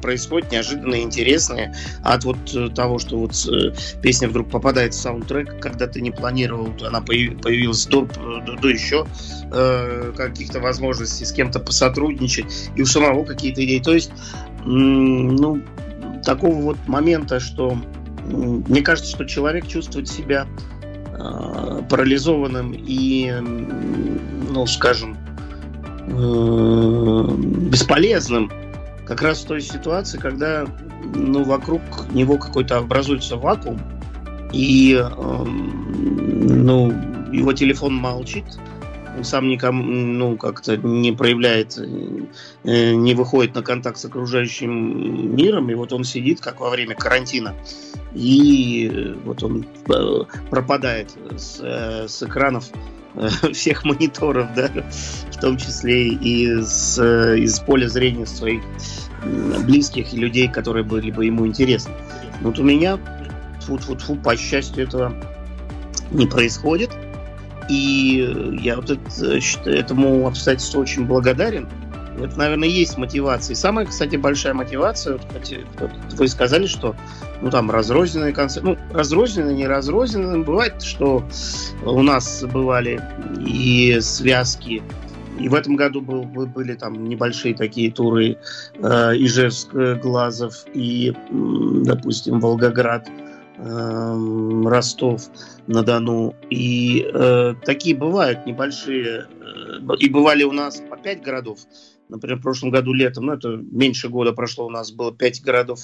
[0.01, 1.75] происходят, неожиданные, интересные.
[2.03, 6.11] От вот э, того, что вот э, песня вдруг попадает в саундтрек, когда ты не
[6.11, 9.05] планировал, она появилась до, до, до еще
[9.51, 13.79] э, каких-то возможностей с кем-то посотрудничать, и у самого какие-то идеи.
[13.79, 14.11] То есть,
[14.65, 15.61] ну,
[16.23, 17.77] такого вот момента, что
[18.25, 20.47] мне кажется, что человек чувствует себя
[21.89, 23.31] парализованным и,
[24.51, 25.17] ну, скажем,
[26.07, 27.27] э,
[27.69, 28.51] бесполезным
[29.05, 30.65] как раз в той ситуации, когда
[31.15, 31.81] ну, вокруг
[32.13, 33.79] него какой-то образуется вакуум,
[34.51, 36.93] и эм, ну,
[37.31, 38.45] его телефон молчит,
[39.21, 45.75] сам никому, ну, как-то не проявляет, э, не выходит на контакт с окружающим миром, и
[45.75, 47.55] вот он сидит, как во время карантина,
[48.13, 52.69] и вот он э, пропадает с, э, с экранов
[53.53, 54.71] всех мониторов, да,
[55.31, 56.99] в том числе и с,
[57.35, 58.61] из поля зрения своих
[59.65, 61.93] близких и людей, которые были бы ему интересны.
[62.41, 62.99] Вот у меня,
[63.61, 65.13] фу-фу-фу, по счастью, этого
[66.11, 66.91] не происходит.
[67.73, 71.67] И я вот это, этому обстоятельству очень благодарен.
[72.19, 73.53] Это, наверное, есть мотивация.
[73.53, 75.65] И самая, кстати, большая мотивация, вот, кстати,
[76.11, 76.95] вы сказали, что
[77.41, 78.69] ну там разрозненные концерты.
[78.69, 80.43] Ну, разрозненные, не разрозненные.
[80.43, 81.23] Бывает, что
[81.83, 83.01] у нас бывали
[83.43, 84.83] и связки.
[85.39, 88.37] И в этом году был, были там небольшие такие туры
[88.77, 93.09] э, Ижевск, Глазов и, допустим, Волгоград.
[93.63, 95.29] Ростов
[95.67, 96.35] на Дону.
[96.49, 99.27] И э, такие бывают небольшие.
[99.41, 101.59] Э, и бывали у нас по пять городов.
[102.09, 105.79] Например, в прошлом году летом, ну это меньше года прошло, у нас было пять городов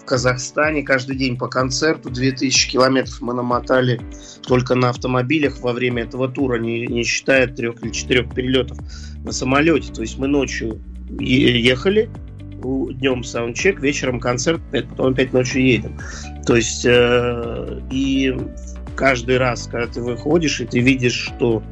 [0.00, 0.82] в Казахстане.
[0.82, 4.00] Каждый день по концерту, 2000 километров мы намотали
[4.42, 8.78] только на автомобилях во время этого тура, не, не считая трех или четырех перелетов
[9.24, 9.92] на самолете.
[9.92, 10.80] То есть мы ночью
[11.20, 12.10] ехали,
[12.60, 15.98] днем саундчек, вечером концерт, потом опять ночью едем.
[16.46, 18.36] То есть э, и
[18.96, 21.62] каждый раз, когда ты выходишь, и ты видишь, что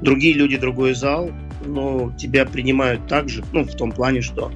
[0.00, 1.30] другие люди, другой зал,
[1.64, 4.50] но тебя принимают так же, ну, в том плане, что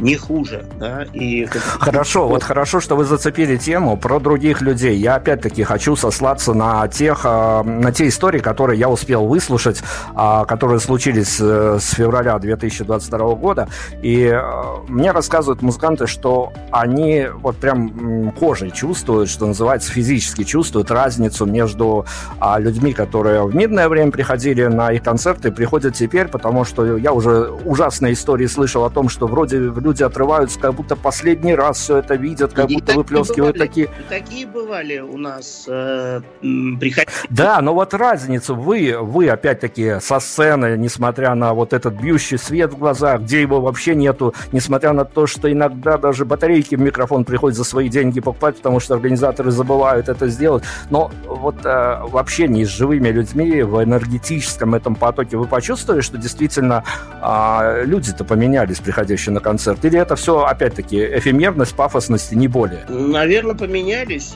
[0.00, 0.64] не хуже.
[0.78, 1.04] Да?
[1.12, 1.46] И...
[1.46, 4.96] Хорошо, вот хорошо, что вы зацепили тему про других людей.
[4.96, 9.82] Я опять-таки хочу сослаться на тех, а, на те истории, которые я успел выслушать,
[10.14, 13.68] а, которые случились э, с февраля 2022 года.
[14.02, 14.40] И э,
[14.88, 22.06] мне рассказывают музыканты, что они вот прям кожей чувствуют, что называется, физически чувствуют разницу между
[22.38, 27.12] а, людьми, которые в мирное время приходили на их концерты, приходят теперь, потому что я
[27.12, 31.98] уже ужасные истории слышал о том, что вроде люди отрываются, как будто последний раз все
[31.98, 33.88] это видят, как и будто выплескивают такие...
[34.08, 37.08] Такие бывали у нас э, приходили.
[37.28, 42.72] Да, но вот разницу вы, вы опять-таки со сцены, несмотря на вот этот бьющий свет
[42.72, 47.24] в глазах, где его вообще нету, несмотря на то, что иногда даже батарейки в микрофон
[47.24, 50.64] приходится за свои деньги покупать, потому что организаторы забывают это сделать.
[50.90, 56.18] Но вот э, в общении с живыми людьми, в энергетическом этом потоке вы почувствовали, что
[56.18, 56.84] действительно
[57.22, 59.79] э, люди-то поменялись, приходящие на концерт?
[59.82, 62.84] Или это все, опять-таки, эфемерность, пафосность не более?
[62.88, 64.34] Наверное, поменялись.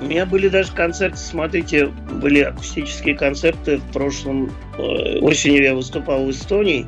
[0.00, 6.24] У меня были даже концерты, смотрите, были акустические концерты в прошлом э, осенью я выступал
[6.24, 6.86] в Эстонии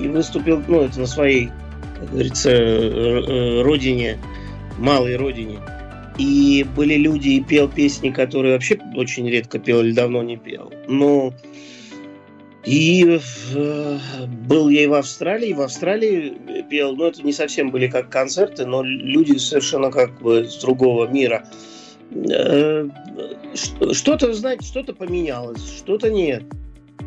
[0.00, 1.50] и выступил, ну, это на своей,
[1.98, 4.18] как говорится, э, э, родине,
[4.78, 5.58] малой родине.
[6.16, 10.72] И были люди и пел песни, которые вообще очень редко пел или давно не пел.
[10.88, 11.32] Но
[12.68, 13.18] и
[13.54, 13.98] э,
[14.46, 16.36] был я и в Австралии, и в Австралии
[16.68, 21.06] пел, ну это не совсем были как концерты, но люди совершенно как бы с другого
[21.06, 21.48] мира.
[22.10, 22.86] Э,
[23.92, 26.42] что-то, знаете, что-то поменялось, что-то нет.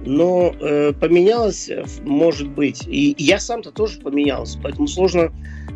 [0.05, 1.69] Но э, поменялось,
[2.03, 2.87] может быть.
[2.87, 5.31] И я сам-то тоже поменялся, поэтому сложно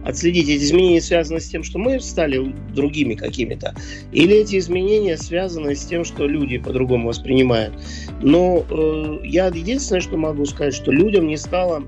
[0.05, 3.73] отследить, эти изменения связаны с тем, что мы стали другими какими-то,
[4.11, 7.73] или эти изменения связаны с тем, что люди по-другому воспринимают.
[8.21, 11.83] Но э, я единственное, что могу сказать, что людям не стало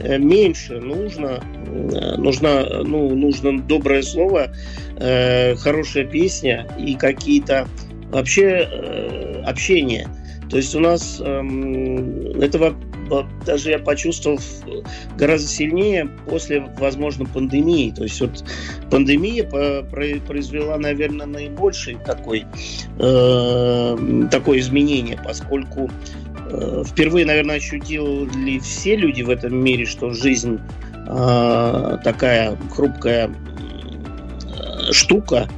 [0.00, 4.52] э, меньше нужно, э, нужно, ну, нужно доброе слово,
[4.96, 7.68] э, хорошая песня и какие-то
[8.10, 10.08] вообще э, общения.
[10.52, 12.76] То есть у нас э, этого
[13.46, 14.38] даже я почувствовал
[15.16, 17.90] гораздо сильнее после, возможно, пандемии.
[17.90, 18.44] То есть вот
[18.90, 22.44] пандемия произвела, наверное, наибольший такой,
[22.98, 25.90] э, такое изменение, поскольку
[26.50, 30.60] э, впервые, наверное, ощутили все люди в этом мире, что жизнь
[31.08, 35.48] э, такая хрупкая э, штука,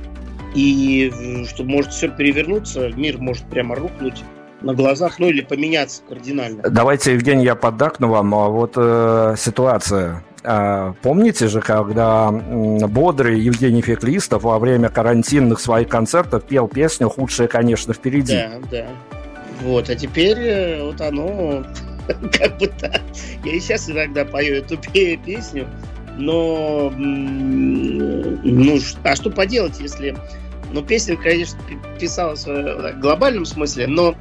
[0.54, 1.12] и
[1.48, 4.22] что может все перевернуться, мир может прямо рухнуть
[4.64, 6.62] на глазах, ну или поменяться кардинально.
[6.62, 8.34] Давайте, Евгений, я поддакну вам.
[8.34, 10.24] А вот э, ситуация.
[10.42, 17.48] Э, помните же, когда бодрый Евгений Феклистов во время карантинных своих концертов пел песню «Худшее,
[17.48, 18.34] конечно, впереди».
[18.34, 18.86] Да, да.
[19.62, 21.64] Вот, а теперь э, вот оно
[22.38, 23.02] как бы так.
[23.44, 25.68] Я и сейчас иногда пою эту песню,
[26.16, 30.16] но ну, а что поделать, если
[30.74, 31.58] ну, песня, конечно,
[32.00, 34.16] писалась в глобальном смысле, но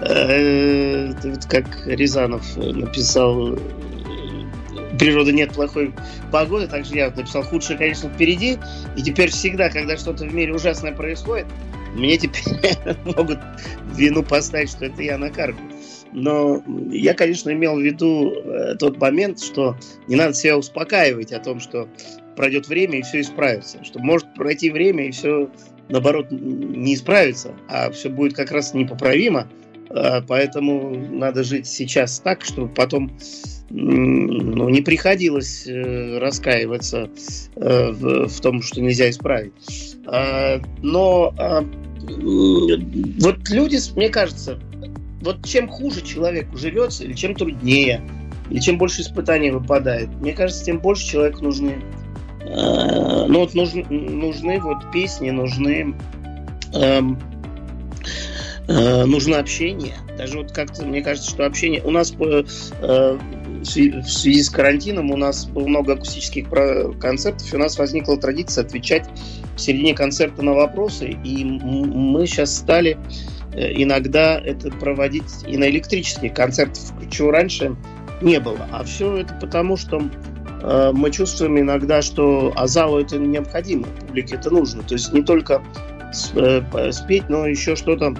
[0.00, 1.12] э,
[1.48, 3.58] как Рязанов написал
[4.98, 5.92] природы нет плохой
[6.32, 8.58] погоды, также я написал худшее, конечно, впереди.
[8.96, 11.46] И теперь всегда, когда что-то в мире ужасное происходит,
[11.94, 12.54] мне теперь
[13.04, 13.38] могут
[13.94, 15.64] вину поставить, что это я накаркал.
[16.12, 19.76] Но я, конечно, имел в виду э, тот момент, что
[20.08, 21.88] не надо себя успокаивать о том, что
[22.36, 23.82] пройдет время и все исправится.
[23.84, 25.50] Что может пройти время и все
[25.90, 29.48] наоборот, не исправится, а все будет как раз непоправимо.
[29.90, 33.10] А, поэтому надо жить сейчас так, чтобы потом
[33.70, 37.08] ну, не приходилось э, раскаиваться
[37.56, 39.52] э, в, том, что нельзя исправить.
[40.06, 41.64] А, но а,
[43.20, 44.58] вот люди, мне кажется,
[45.20, 48.02] вот чем хуже человеку живется, или чем труднее,
[48.50, 51.76] или чем больше испытаний выпадает, мне кажется, тем больше человеку нужны
[52.52, 55.94] ну вот нужны, нужны вот песни, нужны
[56.74, 57.18] эм,
[58.68, 59.94] э, нужно общение.
[60.16, 62.44] Даже вот как-то мне кажется, что общение у нас э,
[62.82, 66.48] в связи с карантином у нас было много акустических
[66.98, 69.08] концертов, и у нас возникла традиция отвечать
[69.56, 72.98] в середине концерта на вопросы, и мы сейчас стали
[73.52, 77.76] э, иногда это проводить и на электрических концертах, чего раньше
[78.22, 78.66] не было.
[78.72, 80.29] А все это потому, что Э,
[80.62, 84.82] мы чувствуем иногда, что а залу это необходимо, публике это нужно.
[84.82, 85.62] То есть не только
[86.34, 88.14] э, спеть, но еще что-то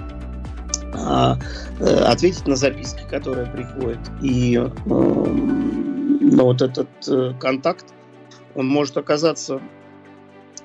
[0.93, 1.37] а,
[1.79, 3.99] э, ответить на записки, которые приходят.
[4.21, 6.89] И ну, вот этот
[7.39, 7.85] контакт,
[8.55, 9.61] он может оказаться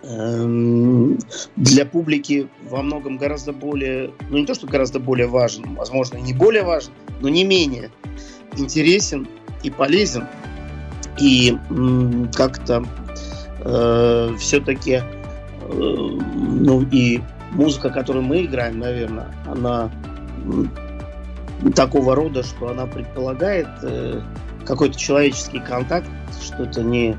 [0.02, 1.18] эм,
[1.56, 6.32] для публики во многом гораздо более, ну не то, что гораздо более важен, возможно, не
[6.32, 7.90] более важен, но не менее
[8.56, 9.28] интересен
[9.62, 10.26] и полезен,
[11.18, 11.56] И
[12.34, 12.84] как-то
[13.60, 15.02] э, все-таки, э,
[15.70, 17.20] ну и
[17.52, 19.90] музыка, которую мы играем, наверное, она
[21.74, 24.20] такого рода, что она предполагает э,
[24.64, 26.08] какой-то человеческий контакт,
[26.42, 27.16] что это не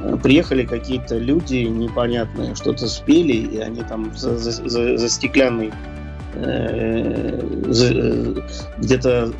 [0.00, 5.72] э, приехали какие-то люди непонятные, что-то спели, и они там за, за, за, за стеклянной
[6.34, 8.34] э, э,
[8.78, 9.32] где-то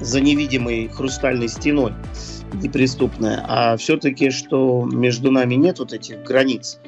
[0.00, 1.92] за невидимой хрустальной стеной
[2.54, 6.80] неприступная, а все-таки, что между нами нет вот этих границ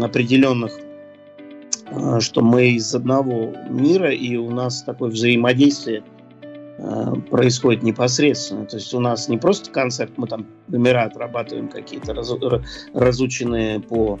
[0.00, 0.72] определенных,
[1.90, 6.02] э, что мы из одного мира, и у нас такое взаимодействие–
[6.82, 8.64] Э, происходит непосредственно.
[8.64, 12.32] То есть у нас не просто концерт, мы там номера отрабатываем какие-то раз,
[12.94, 14.18] разученные по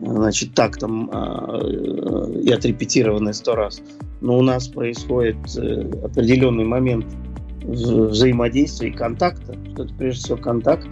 [0.00, 3.82] значит, тактам э, и отрепетированные сто раз.
[4.20, 7.06] Но у нас происходит э, определенный момент
[7.66, 10.88] взаимодействия и контакта, что это прежде всего контакт,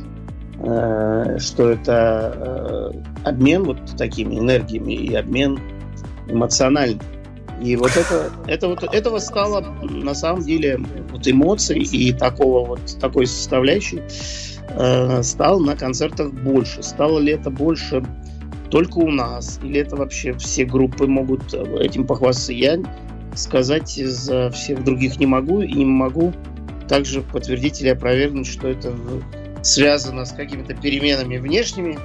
[0.58, 2.92] что это
[3.24, 5.58] обмен вот такими энергиями и обмен
[6.28, 7.00] эмоциональный.
[7.62, 12.80] И вот это, это вот этого стало на самом деле вот эмоций и такого вот
[13.00, 14.02] такой составляющей
[14.70, 16.82] э, стало на концертах больше.
[16.82, 18.04] Стало ли это больше
[18.70, 22.52] только у нас или это вообще все группы могут этим похвастаться?
[22.52, 22.78] Я
[23.36, 26.32] сказать за всех других не могу и не могу
[26.88, 28.94] также подтвердить или опровергнуть, что это
[29.62, 31.98] связано с какими-то переменами внешними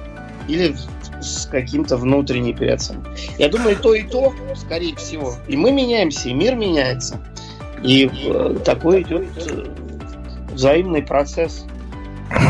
[0.48, 0.74] или
[1.20, 3.12] с каким-то внутренней переоценкой.
[3.38, 5.34] Я думаю, то, и то, скорее всего.
[5.48, 7.20] И мы меняемся, и мир меняется.
[7.82, 9.66] И э, такой идет э,
[10.52, 11.64] взаимный процесс.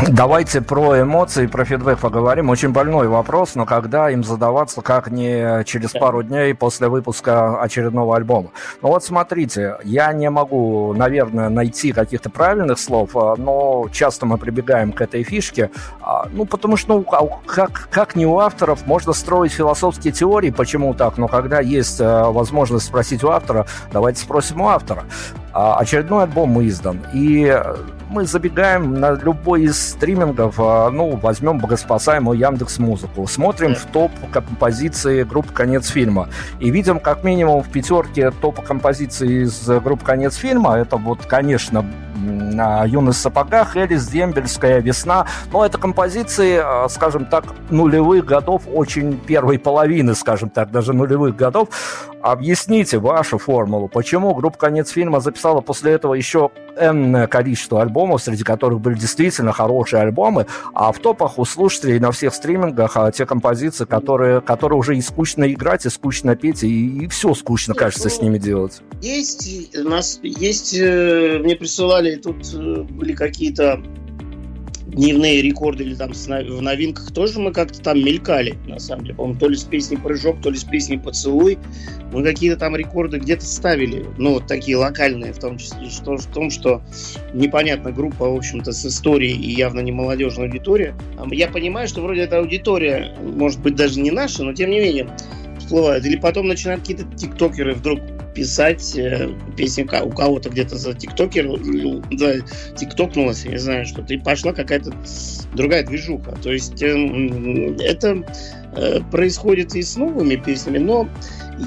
[0.09, 2.49] Давайте про эмоции, про фидбэк поговорим.
[2.49, 8.15] Очень больной вопрос, но когда им задаваться, как не через пару дней после выпуска очередного
[8.15, 8.49] альбома.
[8.81, 14.39] Ну вот смотрите, я не могу, наверное, найти каких-то правильных слов, а, но часто мы
[14.39, 15.69] прибегаем к этой фишке,
[16.01, 20.49] а, ну потому что, ну, а как, как не у авторов, можно строить философские теории,
[20.49, 25.03] почему так, но когда есть возможность спросить у автора, давайте спросим у автора.
[25.53, 27.53] Очередной альбом издан, и
[28.11, 34.11] мы забегаем на любой из стримингов, а, ну, возьмем богоспасаемую Яндекс Музыку, смотрим в топ
[34.31, 36.27] композиции группы «Конец фильма»
[36.59, 40.77] и видим как минимум в пятерке топ композиций из группы «Конец фильма».
[40.77, 41.85] Это вот, конечно,
[42.87, 45.25] «Юность в сапогах», «Элис», «Дембельская», «Весна».
[45.51, 51.35] Но это композиции, а, скажем так, нулевых годов, очень первой половины, скажем так, даже нулевых
[51.35, 51.69] годов.
[52.21, 58.43] Объясните вашу формулу, почему группа «Конец фильма» записала после этого еще энное количество альбомов, среди
[58.43, 63.25] которых были действительно хорошие альбомы, а в топах у слушателей на всех стримингах а, те
[63.25, 68.09] композиции, которые, которые уже и скучно играть, и скучно петь, и, и все скучно, кажется,
[68.09, 68.81] с ними делать.
[69.01, 73.81] Есть, у нас есть, э, мне присылали, тут э, были какие-то
[74.91, 79.15] дневные рекорды или там в новинках тоже мы как-то там мелькали, на самом деле.
[79.15, 81.57] По-моему, то ли с песней «Прыжок», то ли с песней «Поцелуй».
[82.11, 86.25] Мы какие-то там рекорды где-то ставили, ну, вот такие локальные, в том числе, что, в
[86.25, 86.81] том, что
[87.33, 90.93] непонятно, группа, в общем-то, с историей и явно не молодежная аудитория.
[91.31, 95.07] Я понимаю, что вроде эта аудитория, может быть, даже не наша, но тем не менее,
[95.71, 96.05] всплывает.
[96.05, 97.99] Или потом начинают какие-то тиктокеры вдруг
[98.33, 101.47] писать э, песни у кого-то где-то за тиктокер,
[102.11, 102.41] за
[102.75, 104.93] тиктокнулась, я не знаю, что-то, и пошла какая-то
[105.53, 106.37] другая движуха.
[106.41, 108.23] То есть э, это
[109.11, 111.09] происходит и с новыми песнями, но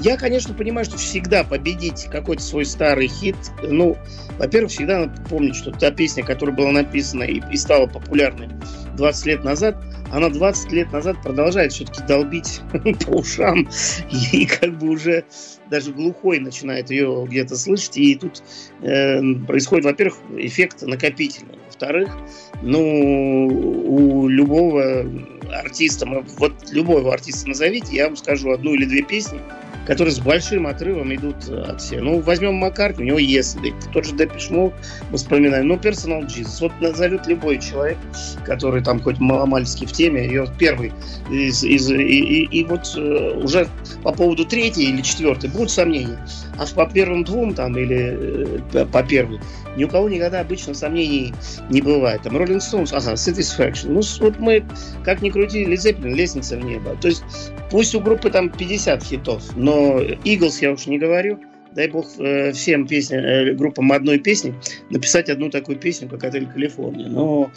[0.03, 3.97] я, конечно, понимаю, что всегда победить какой-то свой старый хит, ну,
[4.37, 8.49] во-первых, всегда надо помнить, что та песня, которая была написана и, и стала популярной
[8.97, 9.77] 20 лет назад,
[10.11, 12.61] она 20 лет назад продолжает все-таки долбить
[13.05, 13.67] по ушам
[14.09, 15.25] и как бы уже
[15.69, 18.43] даже глухой начинает ее где-то слышать, и тут
[18.81, 22.15] э, происходит, во-первых, эффект накопительный, во-вторых,
[22.61, 25.05] ну, у любого
[25.51, 29.39] артиста, вот любого артиста назовите, я вам скажу одну или две песни,
[29.85, 32.01] которые с большим отрывом идут от всех.
[32.01, 34.73] Ну, возьмем Маккарт, у него Если, тот же Депиш мы
[35.13, 37.97] вспоминаем, ну, Personal Jesus, вот назовет любой человек,
[38.43, 40.91] который там хоть маломальски в теме, ее первый
[41.29, 43.67] из, из, и, и, и вот э, уже
[44.03, 46.19] по поводу третьей или четвертой будут сомнения,
[46.57, 49.39] а по первым двум там или э, по первой
[49.75, 51.33] ни у кого никогда обычно сомнений
[51.69, 52.21] не бывает.
[52.23, 53.89] Там Rolling Stones, ага, Satisfaction.
[53.89, 54.63] Ну, вот мы,
[55.03, 56.97] как ни крути, Лизеппелин, лестница в небо.
[57.01, 57.23] То есть,
[57.69, 61.39] пусть у группы там 50 хитов, но Eagles я уж не говорю,
[61.75, 64.55] дай бог э, всем песня, э, группам одной песни
[64.89, 67.07] написать одну такую песню, как «Отель Калифорния».
[67.07, 67.51] Но,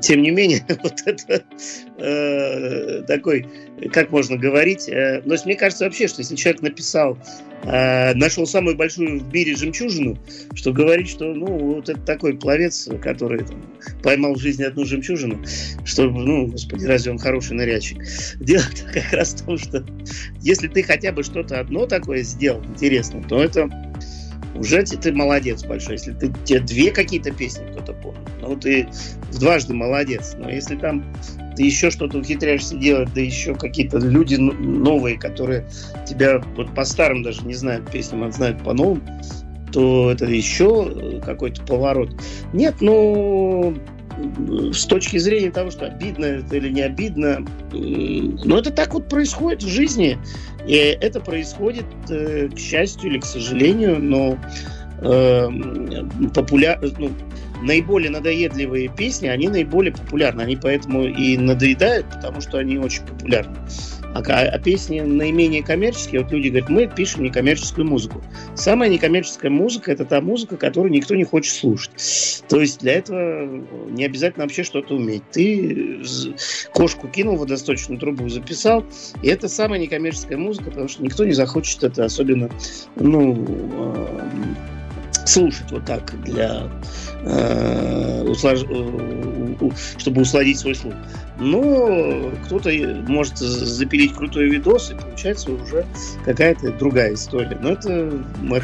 [0.00, 1.42] тем не менее, вот это
[1.98, 3.46] э, такой
[3.92, 4.88] как можно говорить.
[4.88, 7.18] Э, но мне кажется вообще, что если человек написал,
[7.64, 10.18] э, нашел самую большую в мире жемчужину,
[10.54, 13.62] что говорить, что ну вот это такой пловец, который там,
[14.02, 15.44] поймал в жизни одну жемчужину,
[15.84, 17.98] что, ну, господи, разве он хороший нырячик?
[18.40, 18.62] Дело
[18.92, 19.84] как раз в том, что
[20.40, 23.68] если ты хотя бы что-то одно такое сделал интересно, то это
[24.54, 25.94] уже ты молодец большой.
[25.94, 28.88] Если ты, тебе две какие-то песни кто-то помнит, ну ты
[29.32, 30.34] дважды молодец.
[30.36, 31.04] Но если там
[31.58, 35.66] ты еще что-то ухитряешься делать, да еще какие-то люди новые, которые
[36.08, 39.02] тебя вот по старым даже не знают песням, а знают по новым,
[39.72, 42.14] то это еще какой-то поворот.
[42.52, 43.76] Нет, ну
[44.72, 49.64] с точки зрения того, что обидно это или не обидно, но это так вот происходит
[49.64, 50.16] в жизни.
[50.64, 54.38] И это происходит, э, к счастью или к сожалению, но
[55.00, 55.48] э,
[56.34, 56.78] популяр...
[56.98, 57.10] ну,
[57.62, 60.42] наиболее надоедливые песни, они наиболее популярны.
[60.42, 63.56] Они поэтому и надоедают, потому что они очень популярны.
[64.14, 68.22] А, а песни наименее коммерческие, вот люди говорят, мы пишем некоммерческую музыку.
[68.54, 72.42] Самая некоммерческая музыка– это та музыка, которую никто не хочет слушать.
[72.48, 75.22] То есть для этого не обязательно вообще что-то уметь.
[75.30, 76.02] Ты
[76.72, 78.84] кошку кинул в водосточную трубу, записал,
[79.22, 82.48] и это самая некоммерческая музыка, потому что никто не захочет это особенно,
[82.96, 84.28] ну, э,
[85.28, 86.62] слушать вот так для
[87.28, 88.64] э, услож...
[88.68, 89.38] Э,
[89.98, 90.94] чтобы усладить свой слух.
[91.38, 92.70] Но кто-то
[93.06, 95.84] может запилить крутой видос, и получается уже
[96.24, 97.56] какая-то другая история.
[97.60, 98.60] Но это мы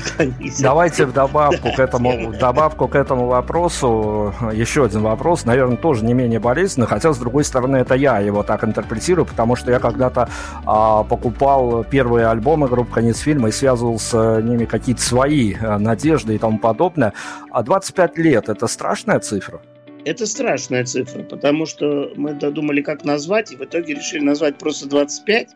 [0.60, 6.04] Давайте в добавку, к этому, в добавку к этому вопросу еще один вопрос, наверное, тоже
[6.04, 9.78] не менее болезненный, хотя, с другой стороны, это я его так интерпретирую, потому что я
[9.78, 10.28] когда-то
[10.66, 16.38] а, покупал первые альбомы группы «Конец фильма» и связывал с ними какие-то свои надежды и
[16.38, 17.12] тому подобное.
[17.50, 19.60] А 25 лет– это страшная цифра?
[20.04, 24.86] Это страшная цифра, потому что мы додумали, как назвать, и в итоге решили назвать просто
[24.86, 25.48] 25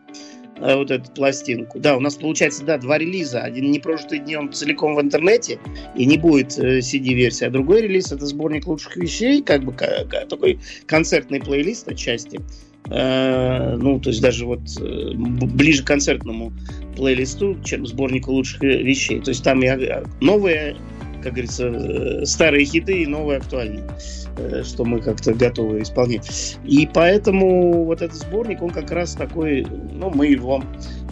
[0.57, 1.79] э, вот эту пластинку.
[1.79, 3.41] Да, у нас получается, да, два релиза.
[3.41, 5.59] Один не прожитый днем целиком в интернете,
[5.95, 10.59] и не будет э, CD-версия, а другой релиз– это сборник лучших вещей, как бы такой
[10.87, 12.39] концертный плейлист отчасти.
[12.89, 16.53] Э, ну, то есть даже вот ближе к концертному
[16.95, 19.19] плейлисту, чем сборнику лучших вещей.
[19.19, 19.69] То есть там и
[20.21, 20.75] новые,
[21.21, 23.83] как говорится, старые хиты и новые актуальные.
[24.39, 26.57] Э, что мы как-то готовы исполнять.
[26.63, 30.63] И поэтому вот этот сборник, он как раз такой, ну, мы его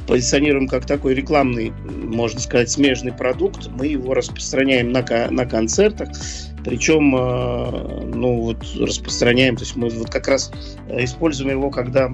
[0.07, 3.69] позиционируем как такой рекламный, можно сказать, смежный продукт.
[3.77, 6.09] Мы его распространяем на, на концертах.
[6.63, 10.51] Причем, э, ну, вот распространяем, то есть мы вот как раз
[10.89, 12.09] используем его, когда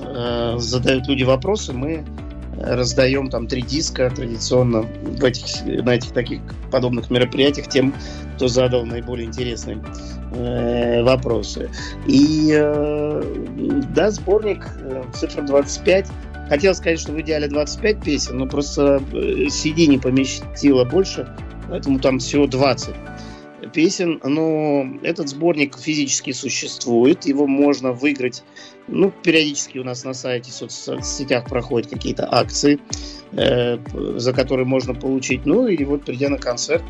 [0.00, 2.04] э, задают люди вопросы, мы
[2.60, 6.40] раздаем там три диска традиционно в этих, на этих таких
[6.70, 7.94] подобных мероприятиях тем,
[8.36, 9.82] кто задал наиболее интересные
[10.32, 11.70] э, вопросы.
[12.06, 16.08] И э, да, сборник э, цифра 25.
[16.48, 21.28] Хотел сказать, что в идеале 25 песен, но просто CD э, не поместило больше,
[21.68, 22.94] поэтому там всего 20
[23.72, 28.42] песен, но этот сборник физически существует, его можно выиграть,
[28.90, 32.80] ну, периодически у нас на сайте, в соцсетях проходят какие-то акции,
[33.32, 33.78] э,
[34.16, 36.82] за которые можно получить, ну, и вот придя на концерт.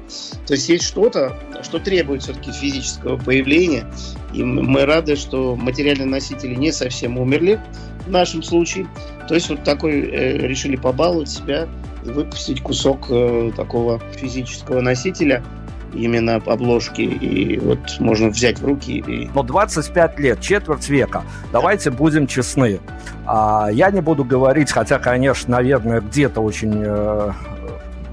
[0.46, 3.90] То есть есть что-то, что требует все-таки физического появления,
[4.34, 7.60] и мы рады, что материальные носители не совсем умерли
[8.06, 8.88] в нашем случае.
[9.28, 11.68] То есть вот такой э, решили побаловать себя
[12.04, 15.44] и выпустить кусок э, такого физического носителя–
[15.92, 18.98] именно обложки, и вот можно взять в руки.
[18.98, 19.30] И...
[19.34, 21.22] Но 25 лет, четверть века,
[21.52, 22.80] давайте будем честны.
[23.26, 27.32] А, я не буду говорить, хотя, конечно, наверное, где-то очень э,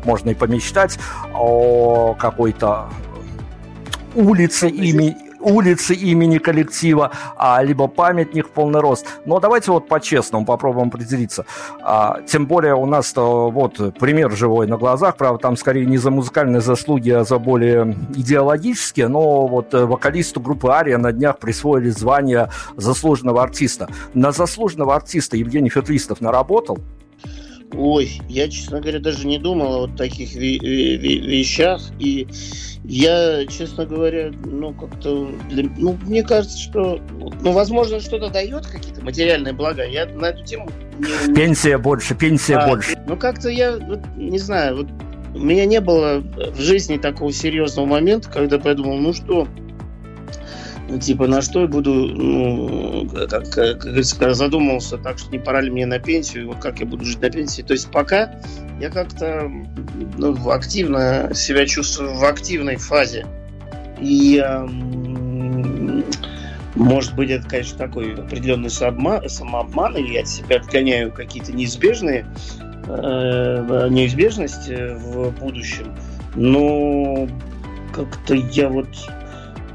[0.04, 0.98] можно и помечтать
[1.34, 2.90] о какой-то
[4.16, 5.16] улице ими,
[5.48, 9.06] улицы имени коллектива, а, либо памятник в полный рост.
[9.26, 11.46] Но давайте вот по-честному попробуем определиться.
[11.82, 16.12] А, тем более у нас вот пример живой на глазах, правда, там скорее не за
[16.12, 21.90] музыкальные заслуги, а за более идеологические, но вот э, вокалисту группы Ария на днях присвоили
[21.90, 23.88] звание заслуженного артиста.
[24.14, 26.80] На заслуженного артиста Евгений Фетлистов наработал?
[27.74, 31.82] Ой, я, честно говоря, даже не думал о вот таких вещах.
[32.00, 32.28] И
[32.84, 35.30] я, честно говоря, ну, как-то...
[35.52, 37.02] Ну, мне кажется, что...
[37.42, 39.86] Ну, возможно, что-то дает какие-то материальные блага.
[39.86, 40.70] Я на эту тему...
[40.98, 41.34] Не...
[41.34, 42.98] Пенсия больше, пенсия а, больше.
[43.06, 44.88] Ну, как-то я, вот, не знаю, вот
[45.36, 49.48] у меня не было в жизни такого серьезного момента, когда подумал, ну что,
[51.02, 55.70] типа, на что я буду, ну, как, как говорится, задумался так, что не пора ли
[55.70, 57.62] мне на пенсию, вот как я буду жить на пенсии.
[57.62, 58.32] То есть пока
[58.80, 59.52] я как-то
[60.18, 63.26] ну, активно себя чувствую в активной фазе.
[64.00, 66.04] И эм,
[66.76, 72.26] может быть, это, конечно, такой определенный самообман, самообман и я от себя отгоняю какие-то неизбежные
[72.88, 75.96] э, неизбежности в будущем.
[76.36, 77.28] Но
[77.94, 78.88] как-то я вот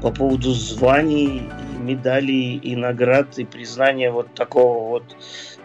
[0.03, 1.43] по поводу званий,
[1.79, 5.15] медалей и наград и признания вот такого вот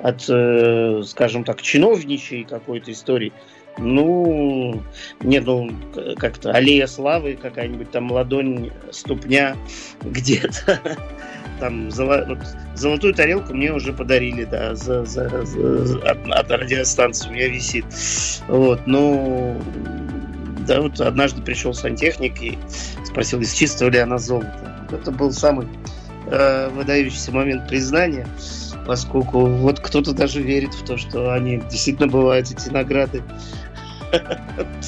[0.00, 3.32] от, э, скажем так, чиновничьей какой-то истории.
[3.78, 4.80] Ну,
[5.20, 5.70] нет, ну,
[6.16, 9.56] как-то аллея славы, какая-нибудь там ладонь, ступня
[10.02, 10.80] где-то.
[11.58, 17.48] Там золотую тарелку мне уже подарили, да, за, за, за, от, от радиостанции у меня
[17.48, 17.84] висит.
[18.46, 19.60] Вот, ну,
[20.68, 22.58] да, вот однажды пришел сантехник и
[23.04, 24.86] спросил, из чистого ли она золото.
[24.92, 25.66] Это был самый
[26.30, 28.28] э, выдающийся момент признания
[28.88, 33.22] поскольку вот кто-то даже верит в то, что они действительно бывают, эти награды.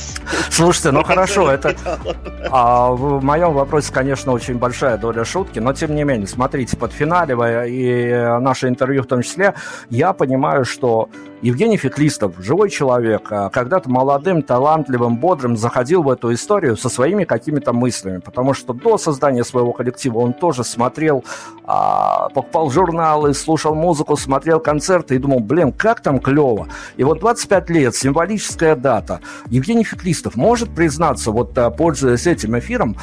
[0.51, 1.77] Слушайте, ну хорошо, это...
[2.51, 7.67] А, в моем вопросе, конечно, очень большая доля шутки, но тем не менее, смотрите, подфиналивая
[7.67, 9.55] и наше интервью в том числе,
[9.91, 11.11] я понимаю, что
[11.43, 17.25] Евгений Феклистов, живой человек, а, когда-то молодым, талантливым, бодрым заходил в эту историю со своими
[17.25, 21.25] какими-то мыслями, потому что до создания своего коллектива он тоже смотрел,
[21.65, 26.69] а, покупал журналы, слушал музыку, смотрел концерты и думал, блин, как там клево.
[26.99, 29.21] И вот 25 лет, символическая дата.
[29.49, 32.97] Евгений Феклистов может признаться, вот а, пользуясь этим эфиром,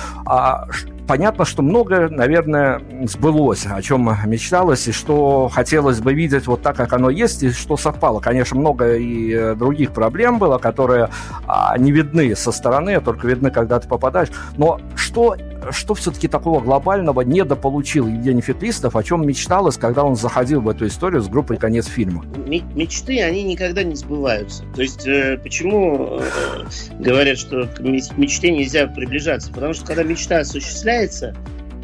[1.08, 6.76] понятно, что многое, наверное, сбылось, о чем мечталось, и что хотелось бы видеть вот так,
[6.76, 8.20] как оно есть, и что совпало.
[8.20, 11.10] Конечно, много и э, других проблем было, которые
[11.48, 14.30] а, не видны со стороны, а только видны, когда ты попадаешь.
[14.58, 15.36] Но что
[15.72, 20.88] что все-таки такого глобального недополучил Евгений Феклистов, о чем мечталось, когда он заходил в эту
[20.88, 22.26] историю с группой «Конец фильма»?
[22.48, 24.64] Мечты, они никогда не сбываются.
[24.76, 26.66] То есть, э, почему э,
[27.00, 29.52] говорят, что к мечте нельзя приближаться?
[29.52, 31.36] Потому что, когда мечта осуществляется,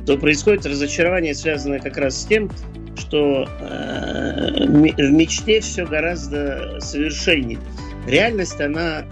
[0.05, 2.49] то происходит разочарование, связанное как раз с тем,
[2.97, 7.59] что э, в мечте все гораздо совершеннее.
[8.05, 9.05] Реальность, она,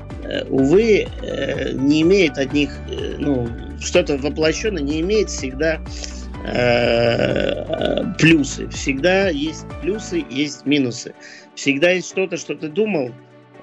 [0.50, 1.08] увы,
[1.74, 2.72] не имеет одних,
[3.20, 3.48] ну,
[3.82, 5.82] что-то воплощенное не имеет всегда
[8.18, 8.68] плюсы.
[8.70, 11.14] Всегда есть плюсы, есть минусы.
[11.56, 13.12] Всегда есть что-то, что ты думал,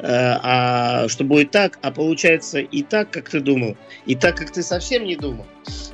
[0.00, 3.76] а что будет так, а получается и так, как ты думал,
[4.06, 5.46] и так, как ты совсем не думал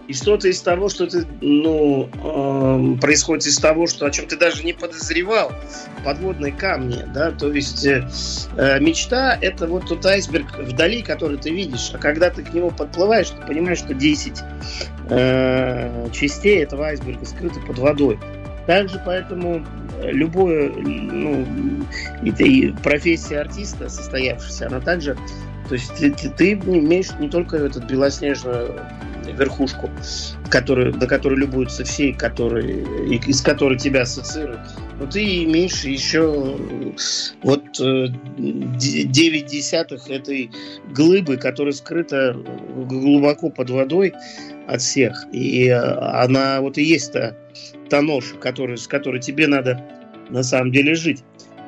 [0.09, 4.37] и что-то из того, что ты, ну, э, происходит из того, что о чем ты
[4.37, 5.53] даже не подозревал,
[6.05, 8.07] подводные камни, да, то есть э,
[8.57, 12.71] э, мечта это вот тот айсберг вдали, который ты видишь, а когда ты к нему
[12.71, 14.41] подплываешь, ты понимаешь, что 10
[15.09, 18.19] э, частей этого айсберга скрыты под водой.
[18.67, 19.65] Также поэтому
[20.03, 21.47] любое, ну,
[22.25, 25.17] это профессия артиста состоявшаяся, она также,
[25.69, 28.81] то есть ты, ты имеешь не только этот белоснежную
[29.33, 29.91] верхушку,
[30.49, 32.83] который, до которой любуются все, которые,
[33.27, 34.61] из которой тебя ассоциируют.
[34.99, 36.57] Но ты имеешь еще
[37.43, 37.83] вот 9
[38.39, 40.51] э, десятых этой
[40.91, 44.15] глыбы, которая скрыта глубоко под водой
[44.67, 45.27] от всех.
[45.33, 47.13] И э, она вот и есть
[47.95, 49.81] та, та нож, который, с которой тебе надо
[50.31, 51.23] на самом деле жить.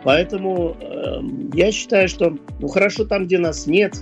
[0.04, 1.20] Поэтому э,
[1.54, 3.94] я считаю, что ну хорошо там, где нас нет,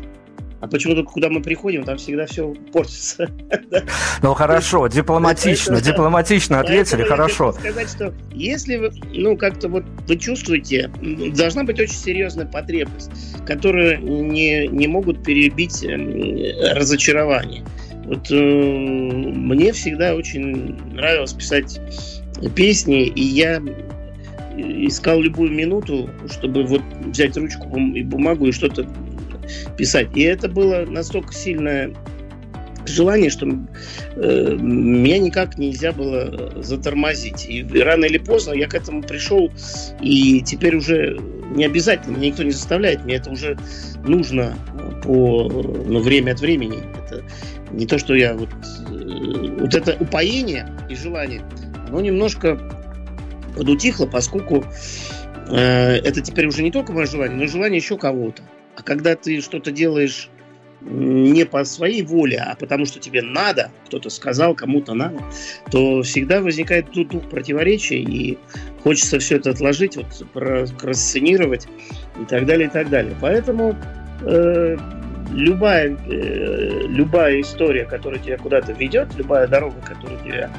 [0.60, 3.28] а почему-то, куда мы приходим, там всегда все портится.
[4.22, 7.52] Ну хорошо, дипломатично, дипломатично ответили, хорошо.
[7.52, 10.90] сказать, что если вы, ну, как-то вот вы чувствуете,
[11.36, 13.10] должна быть очень серьезная потребность,
[13.46, 17.62] которую не, не могут перебить эм, разочарование.
[18.04, 21.80] Вот э, мне всегда очень нравилось писать
[22.54, 23.62] песни, и я
[24.56, 28.86] искал любую минуту, чтобы вот взять ручку и бумагу и что-то
[29.76, 30.08] писать.
[30.14, 31.92] И это было настолько сильное
[32.86, 37.46] желание, что э, меня никак нельзя было затормозить.
[37.48, 39.50] И рано или поздно я к этому пришел,
[40.00, 41.18] и теперь уже
[41.54, 43.56] не обязательно, никто не заставляет, мне это уже
[44.06, 44.54] нужно
[45.02, 46.78] по ну, время от времени.
[47.06, 47.22] Это
[47.74, 48.48] не то, что я вот...
[48.90, 51.42] Э, вот это упоение и желание,
[51.88, 52.58] оно немножко
[53.56, 54.64] подутихло, поскольку
[55.48, 58.42] э, это теперь уже не только мое желание, но и желание еще кого-то.
[58.76, 60.28] А когда ты что-то делаешь
[60.80, 65.18] не по своей воле, а потому что тебе надо, кто-то сказал, кому-то надо,
[65.70, 68.38] то всегда возникает тут дух противоречия, и
[68.82, 70.06] хочется все это отложить, вот,
[70.82, 71.68] расценировать
[72.20, 73.14] и так далее, и так далее.
[73.20, 73.74] Поэтому
[74.22, 74.76] э,
[75.34, 80.50] любая, э, любая история, которая тебя куда-то ведет, любая дорога, которая тебя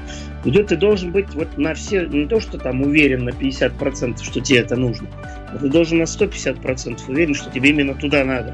[0.43, 4.41] ведет, ты должен быть вот на все, не то, что там уверен на 50%, что
[4.41, 5.07] тебе это нужно,
[5.47, 8.53] а ты должен на 150% уверен, что тебе именно туда надо.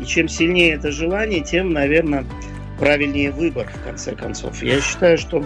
[0.00, 2.24] И чем сильнее это желание, тем, наверное,
[2.78, 4.62] правильнее выбор, в конце концов.
[4.62, 5.44] Я считаю, что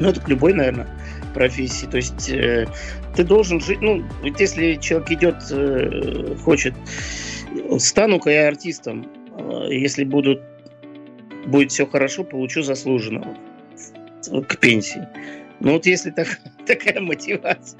[0.00, 0.88] ну, это к любой, наверное,
[1.32, 1.86] профессии.
[1.86, 2.66] То есть э,
[3.14, 6.74] ты должен жить, ну, ведь если человек идет, э, хочет,
[7.78, 9.06] стану-ка я артистом,
[9.38, 10.42] э, если будут,
[11.46, 13.36] будет все хорошо, получу заслуженного
[14.48, 15.06] к пенсии.
[15.64, 16.26] Ну вот если так,
[16.66, 17.78] такая мотивация,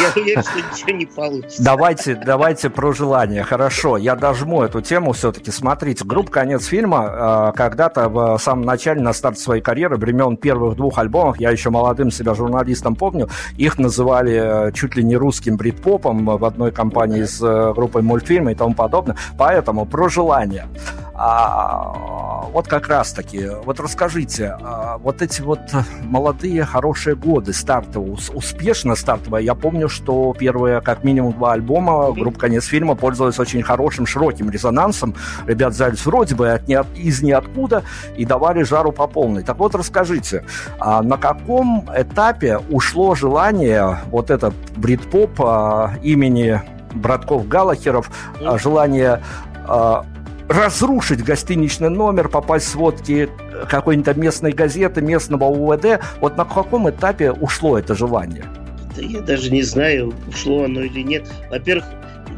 [0.00, 1.62] я уверен, что ничего не получится.
[1.62, 3.42] Давайте, давайте про желание.
[3.42, 5.50] Хорошо, я дожму эту тему все-таки.
[5.50, 10.76] Смотрите, группа «Конец фильма» э, когда-то в самом начале, на старт своей карьеры, времен первых
[10.76, 15.56] двух альбомов, я еще молодым себя журналистом помню, их называли э, чуть ли не русским
[15.56, 19.16] брит-попом в одной компании с э, группой мультфильма и тому подобное.
[19.36, 20.68] Поэтому про желание.
[21.16, 25.60] А, вот как раз-таки, вот расскажите, а, вот эти вот
[26.02, 32.40] молодые хорошие годы стартовые, успешно стартовые, я помню, что первые как минимум два альбома группа
[32.40, 35.14] «Конец фильма» пользовалась очень хорошим, широким резонансом.
[35.46, 37.84] Ребят взялись вроде бы от, из ниоткуда
[38.16, 39.44] и давали жару по полной.
[39.44, 40.44] Так вот, расскажите,
[40.80, 46.60] а на каком этапе ушло желание, вот этот брит-поп а, имени
[46.92, 48.10] братков Галахеров,
[48.40, 49.22] а, желание
[49.66, 50.04] а,
[50.48, 53.28] разрушить гостиничный номер, попасть в сводки
[53.70, 56.00] какой-нибудь местной газеты, местного УВД.
[56.20, 58.44] Вот на каком этапе ушло это желание?
[58.96, 61.28] Да я даже не знаю, ушло оно или нет.
[61.50, 61.84] Во-первых,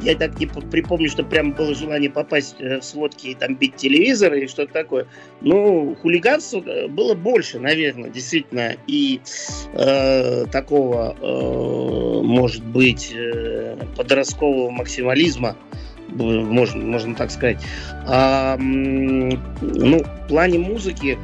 [0.02, 3.76] я так не припомню, что прям было желание попасть э, в сводки и там бить
[3.76, 5.06] телевизор или что-то такое.
[5.40, 8.76] Ну, хулиганства э, было больше, наверное, действительно.
[8.86, 9.20] И
[9.72, 15.56] э, такого, э, может быть, э, подросткового максимализма
[16.16, 17.58] можно, можно так сказать.
[18.06, 19.38] А, ну,
[20.02, 21.18] в плане музыки,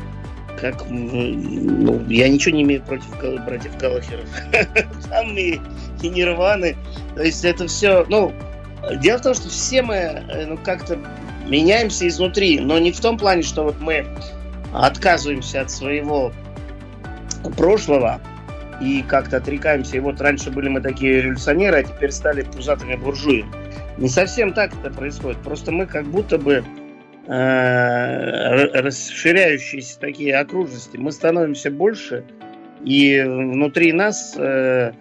[0.60, 3.08] как, ну, я ничего не имею против
[3.44, 4.28] братьев Галлахеров.
[5.10, 5.58] Там и,
[6.02, 6.76] и Нирваны.
[7.16, 8.32] То есть это все, ну,
[9.00, 10.98] дело в том, что все мы, э, ну, как-то
[11.46, 14.06] меняемся изнутри, но не в том плане, что вот мы
[14.72, 16.32] отказываемся от своего
[17.56, 18.20] прошлого
[18.80, 19.96] и как-то отрекаемся.
[19.96, 23.61] И вот раньше были мы такие революционеры, а теперь стали пузатыми буржуями.
[23.98, 25.38] Не совсем так это происходит.
[25.42, 26.64] Просто мы как будто бы
[27.26, 32.24] э, расширяющиеся такие окружности, мы становимся больше,
[32.84, 34.92] и внутри нас э,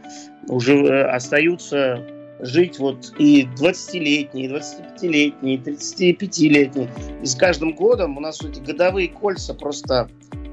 [0.47, 2.05] уже э, остаются
[2.41, 6.89] жить вот и 20-летние, и 25-летние, и 35-летние.
[7.21, 10.09] И с каждым годом у нас эти годовые кольца просто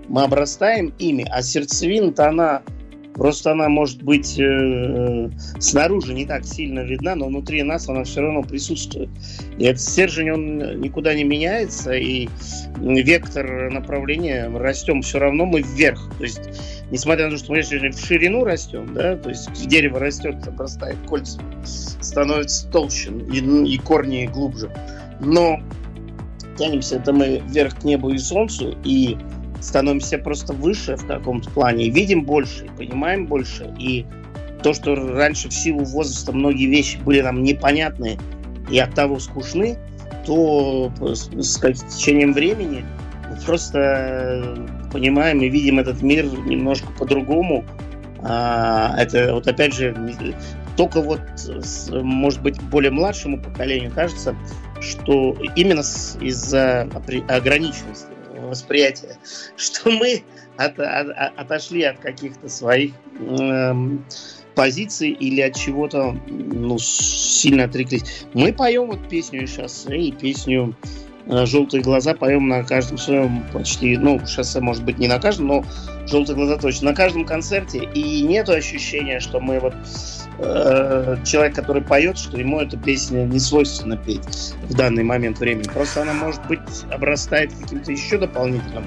[0.09, 2.63] мы обрастаем ими, а сердцевина-то она
[3.19, 8.21] Просто она может быть э, снаружи не так сильно видна, но внутри нас она все
[8.21, 9.11] равно присутствует.
[9.59, 12.29] И этот стержень, он никуда не меняется, и
[12.81, 16.13] вектор направления растем все равно мы вверх.
[16.19, 16.43] То есть,
[16.93, 21.45] несмотря на то, что мы в ширину растем, да, то есть дерево растет, обрастает кольцами,
[21.65, 24.71] становится толще и, и корни глубже.
[25.19, 25.61] Но
[26.57, 29.17] тянемся это мы вверх к небу и солнцу, и
[29.61, 34.07] становимся просто выше в каком-то плане, видим больше, понимаем больше, и
[34.63, 38.19] то, что раньше в силу возраста многие вещи были нам непонятны
[38.71, 39.79] и от того скучны,
[40.27, 42.85] то с, с течением времени
[43.31, 47.65] мы просто понимаем и видим этот мир немножко по-другому.
[48.21, 49.95] А, это вот опять же
[50.77, 51.21] только вот,
[51.91, 54.37] может быть, более младшему поколению кажется,
[54.81, 56.89] что именно из-за
[57.29, 58.07] ограниченности
[58.49, 59.17] восприятия,
[59.57, 60.23] что мы
[60.57, 63.75] от, от, отошли от каких-то своих э,
[64.55, 68.27] позиций или от чего-то ну, сильно отреклись.
[68.35, 70.75] Мы поем вот песню «Шоссе» и песню
[71.27, 75.47] э, «Желтые глаза» поем на каждом своем почти, ну, «Шоссе» может быть не на каждом,
[75.47, 75.65] но
[76.07, 77.79] «Желтые глаза» точно, на каждом концерте.
[77.95, 79.75] И нету ощущения, что мы вот
[80.39, 85.69] э, человек, который поет, что ему эта песня не свойственно петь в данный момент времени.
[85.69, 86.61] Просто она, может быть,
[86.91, 88.85] обрастает каким-то еще дополнительным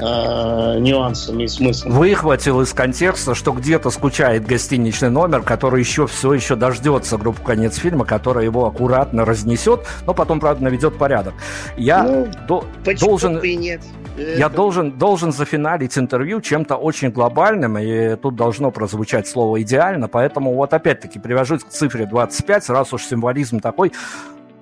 [0.00, 1.92] э, нюансами и смыслом.
[1.92, 7.76] Выхватил из контекста, что где-то скучает гостиничный номер, который еще все еще дождется группу конец
[7.76, 11.34] фильма, которая его аккуратно разнесет, но потом, правда, наведет порядок.
[11.76, 12.64] Я ну, до-
[13.00, 13.38] должен...
[13.38, 13.82] и нет.
[14.16, 20.54] Я должен, должен зафиналить интервью чем-то очень глобальным, и тут должно прозвучать слово «идеально», поэтому
[20.54, 23.92] вот опять-таки привяжусь к цифре 25, раз уж символизм такой,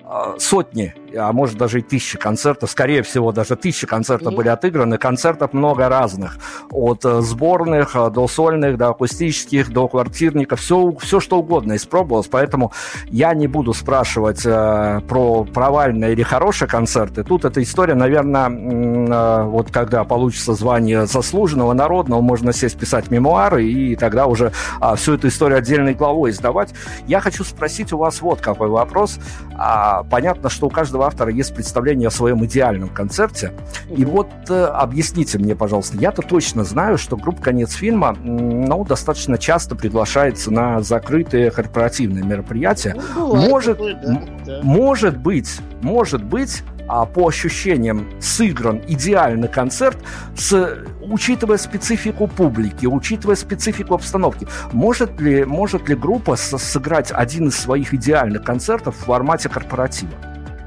[0.05, 4.37] а, сотни, а может даже и тысячи концертов, скорее всего даже тысячи концертов mm-hmm.
[4.37, 6.39] были отыграны, концертов много разных,
[6.71, 12.29] от э, сборных э, до сольных, до акустических, до квартирников, все, все что угодно испробовалось,
[12.29, 12.73] поэтому
[13.09, 19.43] я не буду спрашивать э, про провальные или хорошие концерты, тут эта история, наверное, э,
[19.45, 25.15] вот когда получится звание заслуженного, народного, можно сесть писать мемуары и тогда уже э, всю
[25.15, 26.75] эту историю отдельной главой издавать.
[27.07, 29.19] Я хочу спросить у вас вот какой вопрос,
[29.57, 33.53] а, понятно, что у каждого каждого автора есть представление о своем идеальном концерте.
[33.97, 39.39] И вот э, объясните мне, пожалуйста, я-то точно знаю, что группа «Конец фильма» ну, достаточно
[39.39, 42.97] часто приглашается на закрытые корпоративные мероприятия.
[43.15, 44.61] Ну, бывает может, такое, да, да.
[44.63, 49.97] может быть, может быть, а, по ощущениям сыгран идеальный концерт,
[50.37, 54.47] с, учитывая специфику публики, учитывая специфику обстановки.
[54.73, 60.13] Может ли, может ли группа сыграть один из своих идеальных концертов в формате корпоратива?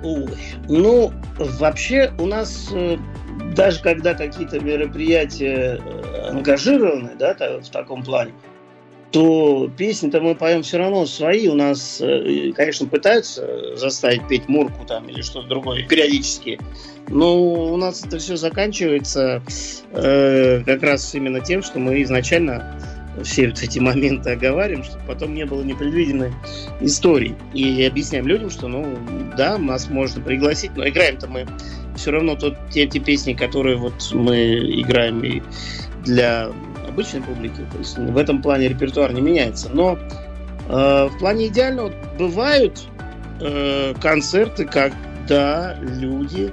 [0.03, 2.97] Ну, вообще у нас э,
[3.55, 8.33] даже когда какие-то мероприятия э, ангажированы, да, в таком плане,
[9.11, 11.47] то песни-то мы поем все равно свои.
[11.47, 16.59] У нас, э, конечно, пытаются заставить петь Мурку там или что-то другое периодически.
[17.07, 19.41] Но у нас это все заканчивается
[19.93, 22.79] э, как раз именно тем, что мы изначально
[23.24, 26.32] все вот эти моменты оговариваем, чтобы потом не было непредвиденной
[26.82, 27.36] истории.
[27.53, 28.97] И объясняем людям, что, ну,
[29.38, 31.45] да, нас можно пригласить, но играем-то мы
[31.95, 34.36] все равно тот, те, те песни, которые вот мы
[34.82, 35.41] играем и
[36.05, 36.51] для
[36.88, 37.61] обычной публики.
[37.72, 39.70] То есть в этом плане репертуар не меняется.
[39.74, 39.97] Но
[40.70, 42.88] э, в плане идеального бывают
[43.41, 46.51] э, концерты, когда люди,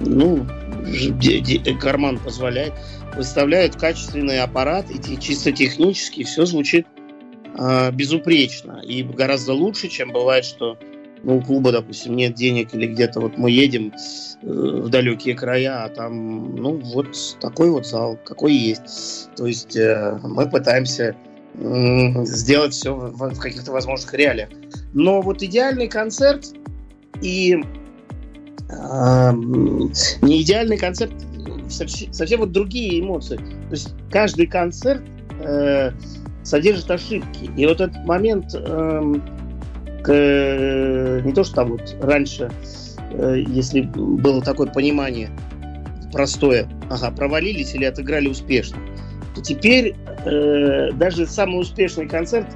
[0.00, 0.46] ну,
[0.86, 2.72] де- карман позволяет,
[3.16, 6.86] выставляют качественный аппарат, и чисто технически все звучит
[7.58, 8.80] э, безупречно.
[8.84, 10.78] И гораздо лучше, чем бывает, что
[11.22, 13.92] ну, у клуба, допустим, нет денег, или где-то вот мы едем
[14.42, 19.30] э, в далекие края, а там, ну, вот такой вот зал, какой есть.
[19.36, 21.14] То есть э, мы пытаемся
[21.56, 24.48] м, сделать все в, в каких-то возможных реалиях.
[24.94, 26.46] Но вот идеальный концерт
[27.20, 27.56] и
[28.70, 29.92] ам,
[30.22, 31.12] не идеальный концерт
[31.70, 33.36] совсем, вот другие эмоции.
[33.36, 35.02] То есть каждый концерт
[35.40, 35.92] э,
[36.42, 37.50] содержит ошибки.
[37.56, 39.22] И вот этот момент эм,
[40.02, 42.50] к- не то, что там вот раньше,
[43.12, 45.30] э, если было такое понимание
[46.12, 48.78] простое, ага, провалились или отыграли успешно,
[49.34, 49.94] то теперь
[50.24, 52.48] э, даже самый успешный концерт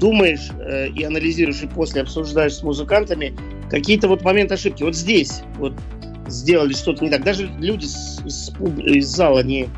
[0.00, 3.34] думаешь э, и анализируешь, и после обсуждаешь с музыкантами
[3.70, 4.82] какие-то вот моменты ошибки.
[4.82, 5.72] Вот здесь вот
[6.28, 7.24] сделали что-то не так.
[7.24, 9.68] Даже люди с- с из зала не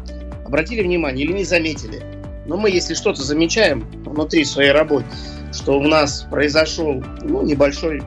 [0.44, 2.03] обратили внимание или не заметили.
[2.46, 5.05] Но мы, если что-то замечаем внутри своей работы,
[5.53, 8.03] что у нас произошел ну, небольшой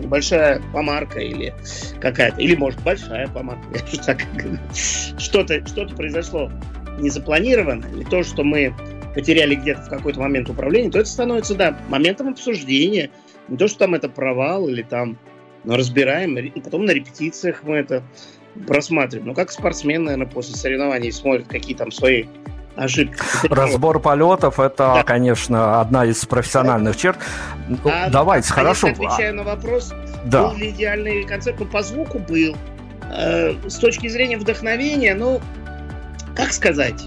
[0.00, 1.52] небольшая помарка или
[2.00, 3.62] какая-то, или может большая помарка,
[5.18, 6.50] что-то, что-то произошло
[6.98, 8.74] незапланированно, или то, что мы
[9.14, 13.10] потеряли где-то в какой-то момент управления, то это становится, да, моментом обсуждения.
[13.48, 15.18] Не то, что там это провал или там,
[15.64, 18.02] но разбираем, и потом на репетициях мы это
[18.66, 19.28] просматриваем.
[19.28, 22.24] Ну, как спортсмен, наверное, после соревнований смотрит, какие там свои
[22.76, 23.16] ошибки.
[23.48, 25.02] Разбор полетов это, Да.
[25.02, 27.18] конечно, одна из профессиональных черт.
[27.68, 28.88] Ну, А, Давайте, а хорошо.
[28.88, 29.92] отвечая на вопрос,
[30.24, 30.48] Да.
[30.48, 31.56] Был ли идеальный концерт?
[31.60, 32.56] Ну, по звуку был.
[33.10, 35.40] Э, с точки зрения вдохновения, ну,
[36.36, 37.06] как сказать?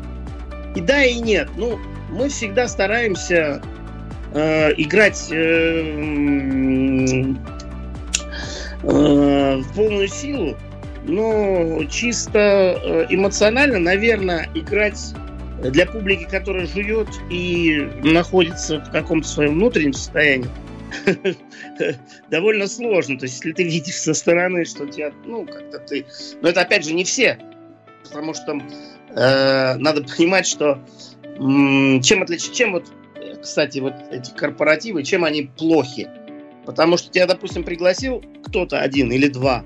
[0.75, 1.49] И да, и нет.
[1.55, 1.79] Ну,
[2.09, 3.61] мы всегда стараемся
[4.33, 7.33] э, играть э,
[8.83, 10.57] в полную силу,
[11.05, 15.13] но чисто э, эмоционально, наверное, играть
[15.61, 20.49] для публики, которая жует и находится в каком-то своем внутреннем состоянии,
[22.29, 23.17] довольно сложно.
[23.17, 26.05] То есть, если ты видишь со стороны, что тебя, ну, как-то ты...
[26.41, 27.37] Но это, опять же, не все.
[28.03, 28.61] Потому что
[29.15, 30.79] э, надо понимать, что
[31.37, 32.53] м, чем отличить...
[32.53, 36.09] Чем вот, э, кстати, вот эти корпоративы, чем они плохи?
[36.65, 39.63] Потому что тебя, допустим, пригласил кто-то один или два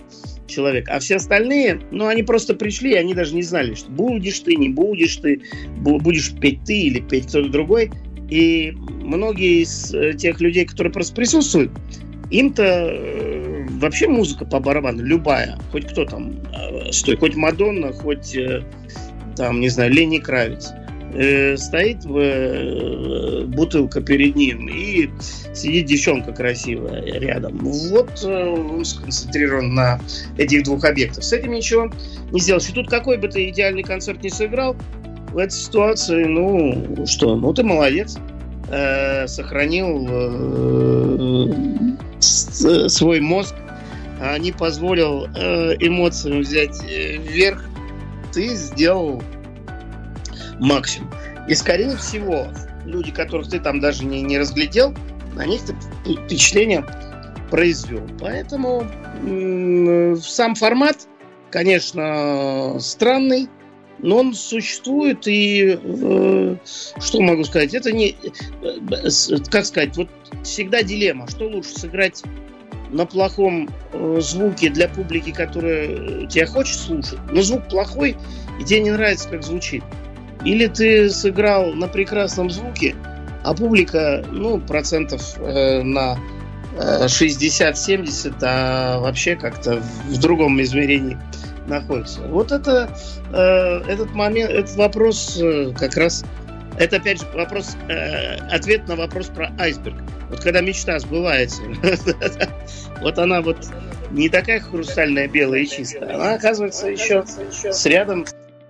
[0.47, 4.39] человека, а все остальные, ну, они просто пришли, и они даже не знали, что будешь
[4.39, 5.41] ты, не будешь ты,
[5.77, 7.91] бу- будешь петь ты или петь кто-то другой.
[8.29, 11.71] И многие из э, тех людей, которые просто присутствуют,
[12.31, 18.35] им-то э, вообще музыка по барабану, любая, хоть кто там, э, стой, хоть Мадонна, хоть
[19.35, 20.71] там, не знаю, Лени Кравец,
[21.13, 25.09] э, стоит в, э, бутылка перед ним и
[25.53, 27.57] сидит девчонка красивая рядом.
[27.59, 29.99] Вот э, он сконцентрирован на
[30.37, 31.23] этих двух объектах.
[31.23, 31.89] С этим ничего
[32.31, 32.69] не сделаешь.
[32.69, 34.75] И тут какой бы ты идеальный концерт не сыграл,
[35.31, 38.17] в этой ситуации, ну, что, ну, ты молодец.
[38.69, 41.53] Э, сохранил э,
[42.19, 43.55] с- свой мозг,
[44.19, 47.63] а не позволил э, эмоциям взять э, вверх.
[48.33, 49.21] Ты сделал
[50.59, 51.11] максимум.
[51.47, 52.47] И, скорее всего,
[52.85, 54.93] люди, которых ты там даже не, не разглядел,
[55.35, 55.73] на них ты
[56.13, 56.85] впечатление
[57.49, 58.07] произвел.
[58.19, 58.85] Поэтому
[60.21, 61.07] сам формат,
[61.51, 63.49] конечно, странный,
[63.99, 66.55] но он существует, и э,
[66.99, 68.15] что могу сказать, это не,
[68.61, 70.09] э, как сказать, вот
[70.43, 72.21] всегда дилемма, что лучше сыграть
[72.91, 78.15] на плохом э, звуке для публики, которая тебя хочет слушать, но звук плохой,
[78.59, 79.83] и тебе не нравится, как звучит.
[80.45, 82.95] Или ты сыграл на прекрасном звуке,
[83.43, 86.17] а публика, ну, процентов э, на
[86.77, 91.17] 60-70, а вообще как-то в другом измерении
[91.67, 92.21] находится.
[92.21, 92.89] Вот это,
[93.33, 96.23] э, этот момент, этот вопрос э, как раз,
[96.77, 99.97] это опять же вопрос, э, ответ на вопрос про айсберг.
[100.29, 101.61] Вот когда мечта сбывается,
[103.01, 103.57] вот она вот
[104.11, 108.25] не такая хрустальная, белая и чистая, она оказывается еще с рядом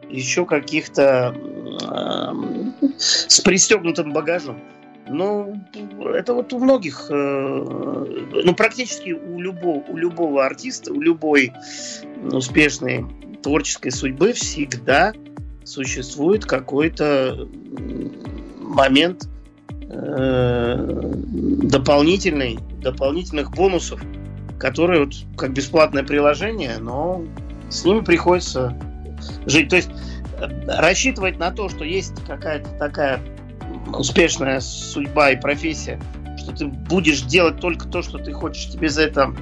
[0.09, 1.35] еще каких-то
[2.97, 4.59] с пристегнутым багажом.
[5.09, 5.55] Ну,
[6.13, 11.53] это вот у многих, ну, практически у любого, у любого артиста, у любой
[12.31, 13.05] успешной
[13.41, 15.13] творческой судьбы всегда
[15.63, 17.47] существует какой-то
[18.59, 19.27] момент
[19.89, 20.75] э,
[21.63, 24.01] дополнительный, дополнительных бонусов,
[24.59, 27.23] которые вот как бесплатное приложение, но
[27.69, 28.77] с ними приходится
[29.45, 29.69] жить.
[29.69, 29.89] То есть
[30.39, 33.19] э, рассчитывать на то, что есть какая-то такая
[33.93, 35.99] успешная судьба и профессия,
[36.37, 39.33] что ты будешь делать только то, что ты хочешь, тебе за это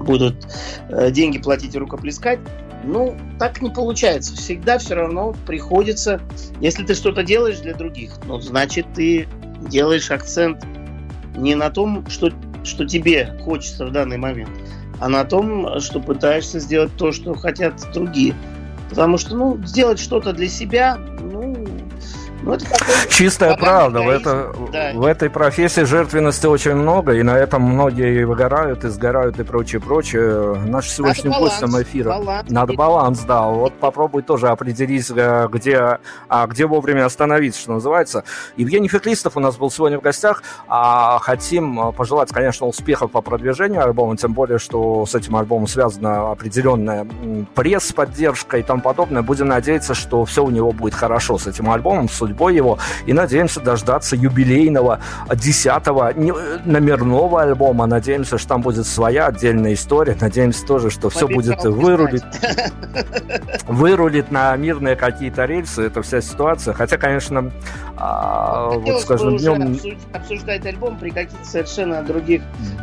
[0.00, 0.46] будут
[0.88, 2.40] э, деньги платить и рукоплескать.
[2.82, 4.34] Ну, так не получается.
[4.34, 6.20] Всегда все равно приходится,
[6.60, 9.28] если ты что-то делаешь для других, ну, значит, ты
[9.68, 10.64] делаешь акцент
[11.36, 12.32] не на том, что,
[12.64, 14.50] что тебе хочется в данный момент,
[14.98, 18.34] а на том, что пытаешься сделать то, что хотят другие.
[18.90, 21.39] Потому что, ну, сделать что-то для себя, ну,
[22.42, 22.64] ну, это
[23.10, 24.00] Чистая правда.
[24.00, 24.92] В, это, да.
[24.94, 29.80] в этой профессии жертвенности очень много, и на этом многие выгорают, и сгорают и прочее,
[29.80, 30.54] прочее.
[30.66, 32.10] Наш сегодняшний гость самого эфира.
[32.10, 32.50] Баланс.
[32.50, 33.42] Надо баланс, да.
[33.42, 35.98] Вот попробуй тоже определить, э, где,
[36.28, 38.24] а, где вовремя остановиться, что называется.
[38.56, 40.42] Евгений Феклистов у нас был сегодня в гостях.
[40.68, 45.66] А хотим э, пожелать, конечно, успехов по продвижению альбома, тем более, что с этим альбомом
[45.66, 47.06] связана определенная
[47.54, 49.22] пресс-поддержка и тому подобное.
[49.22, 52.78] Будем надеяться, что все у него будет хорошо с этим альбомом, судя судьбой его.
[53.06, 56.12] И надеемся дождаться юбилейного 10-го
[56.64, 57.86] номерного альбома.
[57.86, 60.16] Надеемся, что там будет своя отдельная история.
[60.20, 62.22] Надеемся тоже, что все будет вырулить,
[63.68, 65.82] вырулит на мирные какие-то рельсы.
[65.82, 66.74] Это вся ситуация.
[66.74, 67.50] Хотя, конечно,
[67.96, 69.78] а, вот, скажем, днем...
[70.12, 72.42] обсуждать альбом при каких-то совершенно других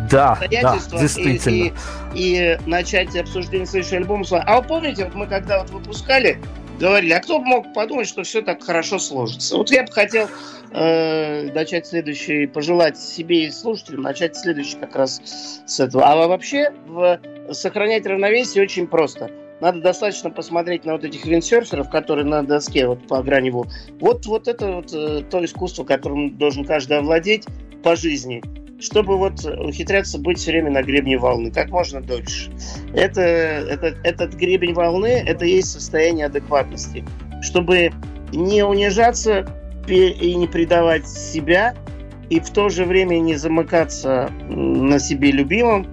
[0.10, 1.54] да, да, действительно.
[1.54, 1.74] И,
[2.14, 4.24] и, и начать обсуждение следующего альбома.
[4.32, 6.40] А вы помните, вот мы когда вот выпускали
[6.80, 9.58] говорили, а кто мог подумать, что все так хорошо сложится?
[9.58, 10.28] Вот я бы хотел
[10.72, 15.22] э, начать следующий, пожелать себе и слушателям начать следующий как раз
[15.66, 16.06] с этого.
[16.06, 17.20] А вообще в,
[17.52, 19.32] сохранять равновесие очень просто.
[19.60, 24.48] Надо достаточно посмотреть на вот этих виндсерферов, которые на доске вот по грани Вот, вот
[24.48, 27.46] это вот э, то искусство, которым должен каждый овладеть
[27.84, 28.44] по жизни
[28.80, 32.52] чтобы вот ухитряться быть все время на гребне волны, как можно дольше.
[32.94, 37.04] Это, это, этот гребень волны– это есть состояние адекватности.
[37.42, 37.92] Чтобы
[38.32, 39.48] не унижаться
[39.88, 41.74] и не предавать себя,
[42.30, 45.88] и в то же время не замыкаться на себе любимым,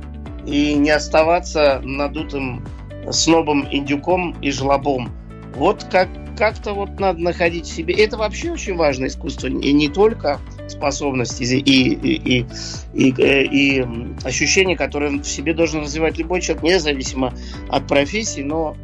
[0.46, 2.66] и не оставаться надутым
[3.10, 5.10] снобом, индюком и жлобом.
[5.54, 7.94] Вот как, как-то вот надо находить в себе.
[7.94, 12.46] Это вообще очень важное искусство, и не только способности и, и, и,
[12.94, 13.86] и, и
[14.24, 17.34] ощущения, которые в себе должен развивать любой человек, независимо
[17.68, 18.76] от профессии, но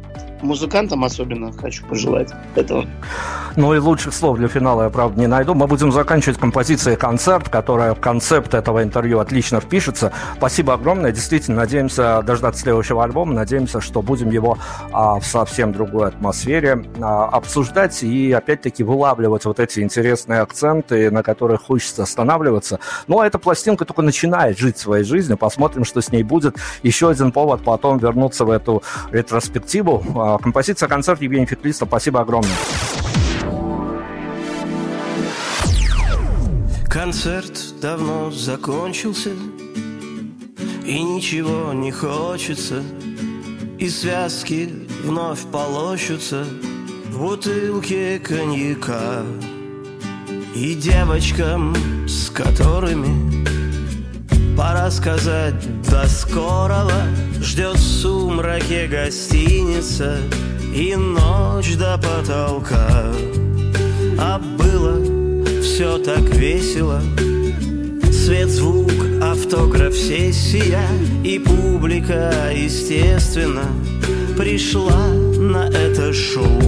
[0.43, 2.85] музыкантам особенно хочу пожелать этого.
[3.57, 5.53] Ну и лучших слов для финала я, правда, не найду.
[5.53, 10.13] Мы будем заканчивать композицией «Концерт», которая в концепт этого интервью отлично впишется.
[10.37, 11.11] Спасибо огромное.
[11.11, 13.33] Действительно, надеемся дождаться следующего альбома.
[13.33, 14.57] Надеемся, что будем его
[14.93, 21.21] а, в совсем другой атмосфере а, обсуждать и, опять-таки, вылавливать вот эти интересные акценты, на
[21.21, 22.79] которых хочется останавливаться.
[23.07, 25.37] Ну, а эта пластинка только начинает жить своей жизнью.
[25.37, 26.55] Посмотрим, что с ней будет.
[26.83, 28.81] Еще один повод потом вернуться в эту
[29.11, 31.87] ретроспективу, а, Композиция «Концерт» Евгений Феклистов.
[31.87, 32.55] Спасибо огромное.
[36.91, 39.29] Концерт давно закончился
[40.85, 42.83] И ничего не хочется
[43.79, 44.69] И связки
[45.05, 46.45] вновь полощутся
[47.11, 49.23] В бутылке коньяка
[50.53, 51.73] И девочкам,
[52.05, 53.60] с которыми
[54.57, 55.55] Пора сказать
[55.89, 57.03] до скорого.
[57.41, 60.17] Ждет в сумраке гостиница
[60.75, 63.11] И ночь до потолка.
[64.19, 65.01] А было
[65.61, 67.01] все так весело.
[68.11, 68.91] Свет, звук,
[69.21, 70.85] автограф, сессия
[71.23, 73.65] И публика, естественно
[74.37, 75.07] Пришла
[75.39, 76.61] на это шоу.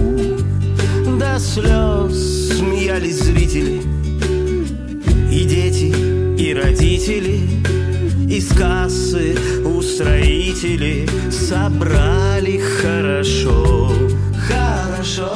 [1.18, 3.82] До слез смеялись зрители
[5.30, 5.94] И дети,
[6.54, 7.40] родители
[8.28, 13.90] Из кассы устроители собрали Хорошо
[14.48, 15.32] Хорошо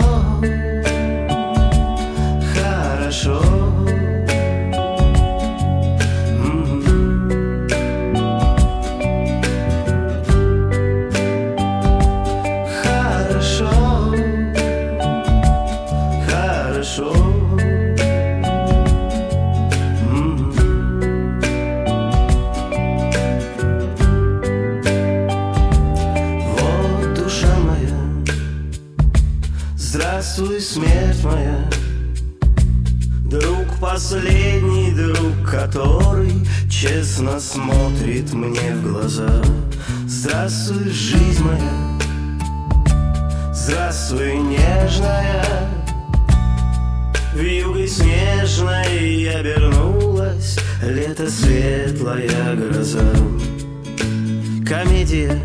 [33.80, 36.32] последний друг, который
[36.70, 39.42] честно смотрит мне в глаза.
[40.06, 41.98] Здравствуй, жизнь моя,
[43.52, 45.44] здравствуй, нежная.
[47.34, 53.12] В юго снежной обернулась лето светлая гроза.
[54.66, 55.40] Комедия,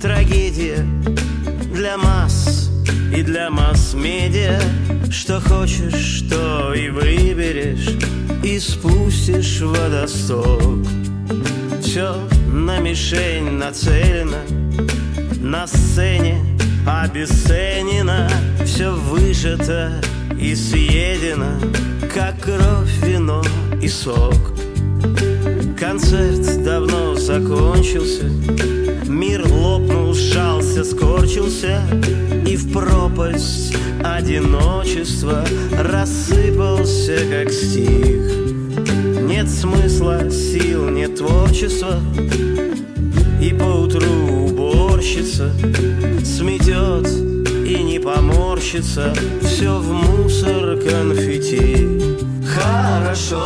[0.00, 0.86] трагедия
[1.74, 2.71] для масс
[3.14, 4.60] и для масс-медиа
[5.10, 7.90] Что хочешь, что и выберешь
[8.42, 10.86] И спустишь водосток.
[11.80, 12.16] Все
[12.46, 14.38] на мишень нацелено
[15.40, 16.38] На сцене
[16.86, 18.28] обесценено
[18.64, 20.00] Все выжато
[20.38, 21.58] и съедено
[22.14, 23.42] Как кровь, вино
[23.80, 24.52] и сок.
[25.78, 28.81] Концерт давно закончился
[29.12, 31.82] Мир лопнул, сжался, скорчился
[32.46, 35.44] И в пропасть одиночества
[35.78, 38.22] Рассыпался, как стих.
[39.28, 42.00] Нет смысла, сил, нет творчества
[43.40, 45.52] И поутру уборщица
[46.24, 47.06] Сметет
[47.66, 49.14] и не поморщится.
[49.42, 51.86] Все в мусор конфетти.
[52.44, 53.44] Хорошо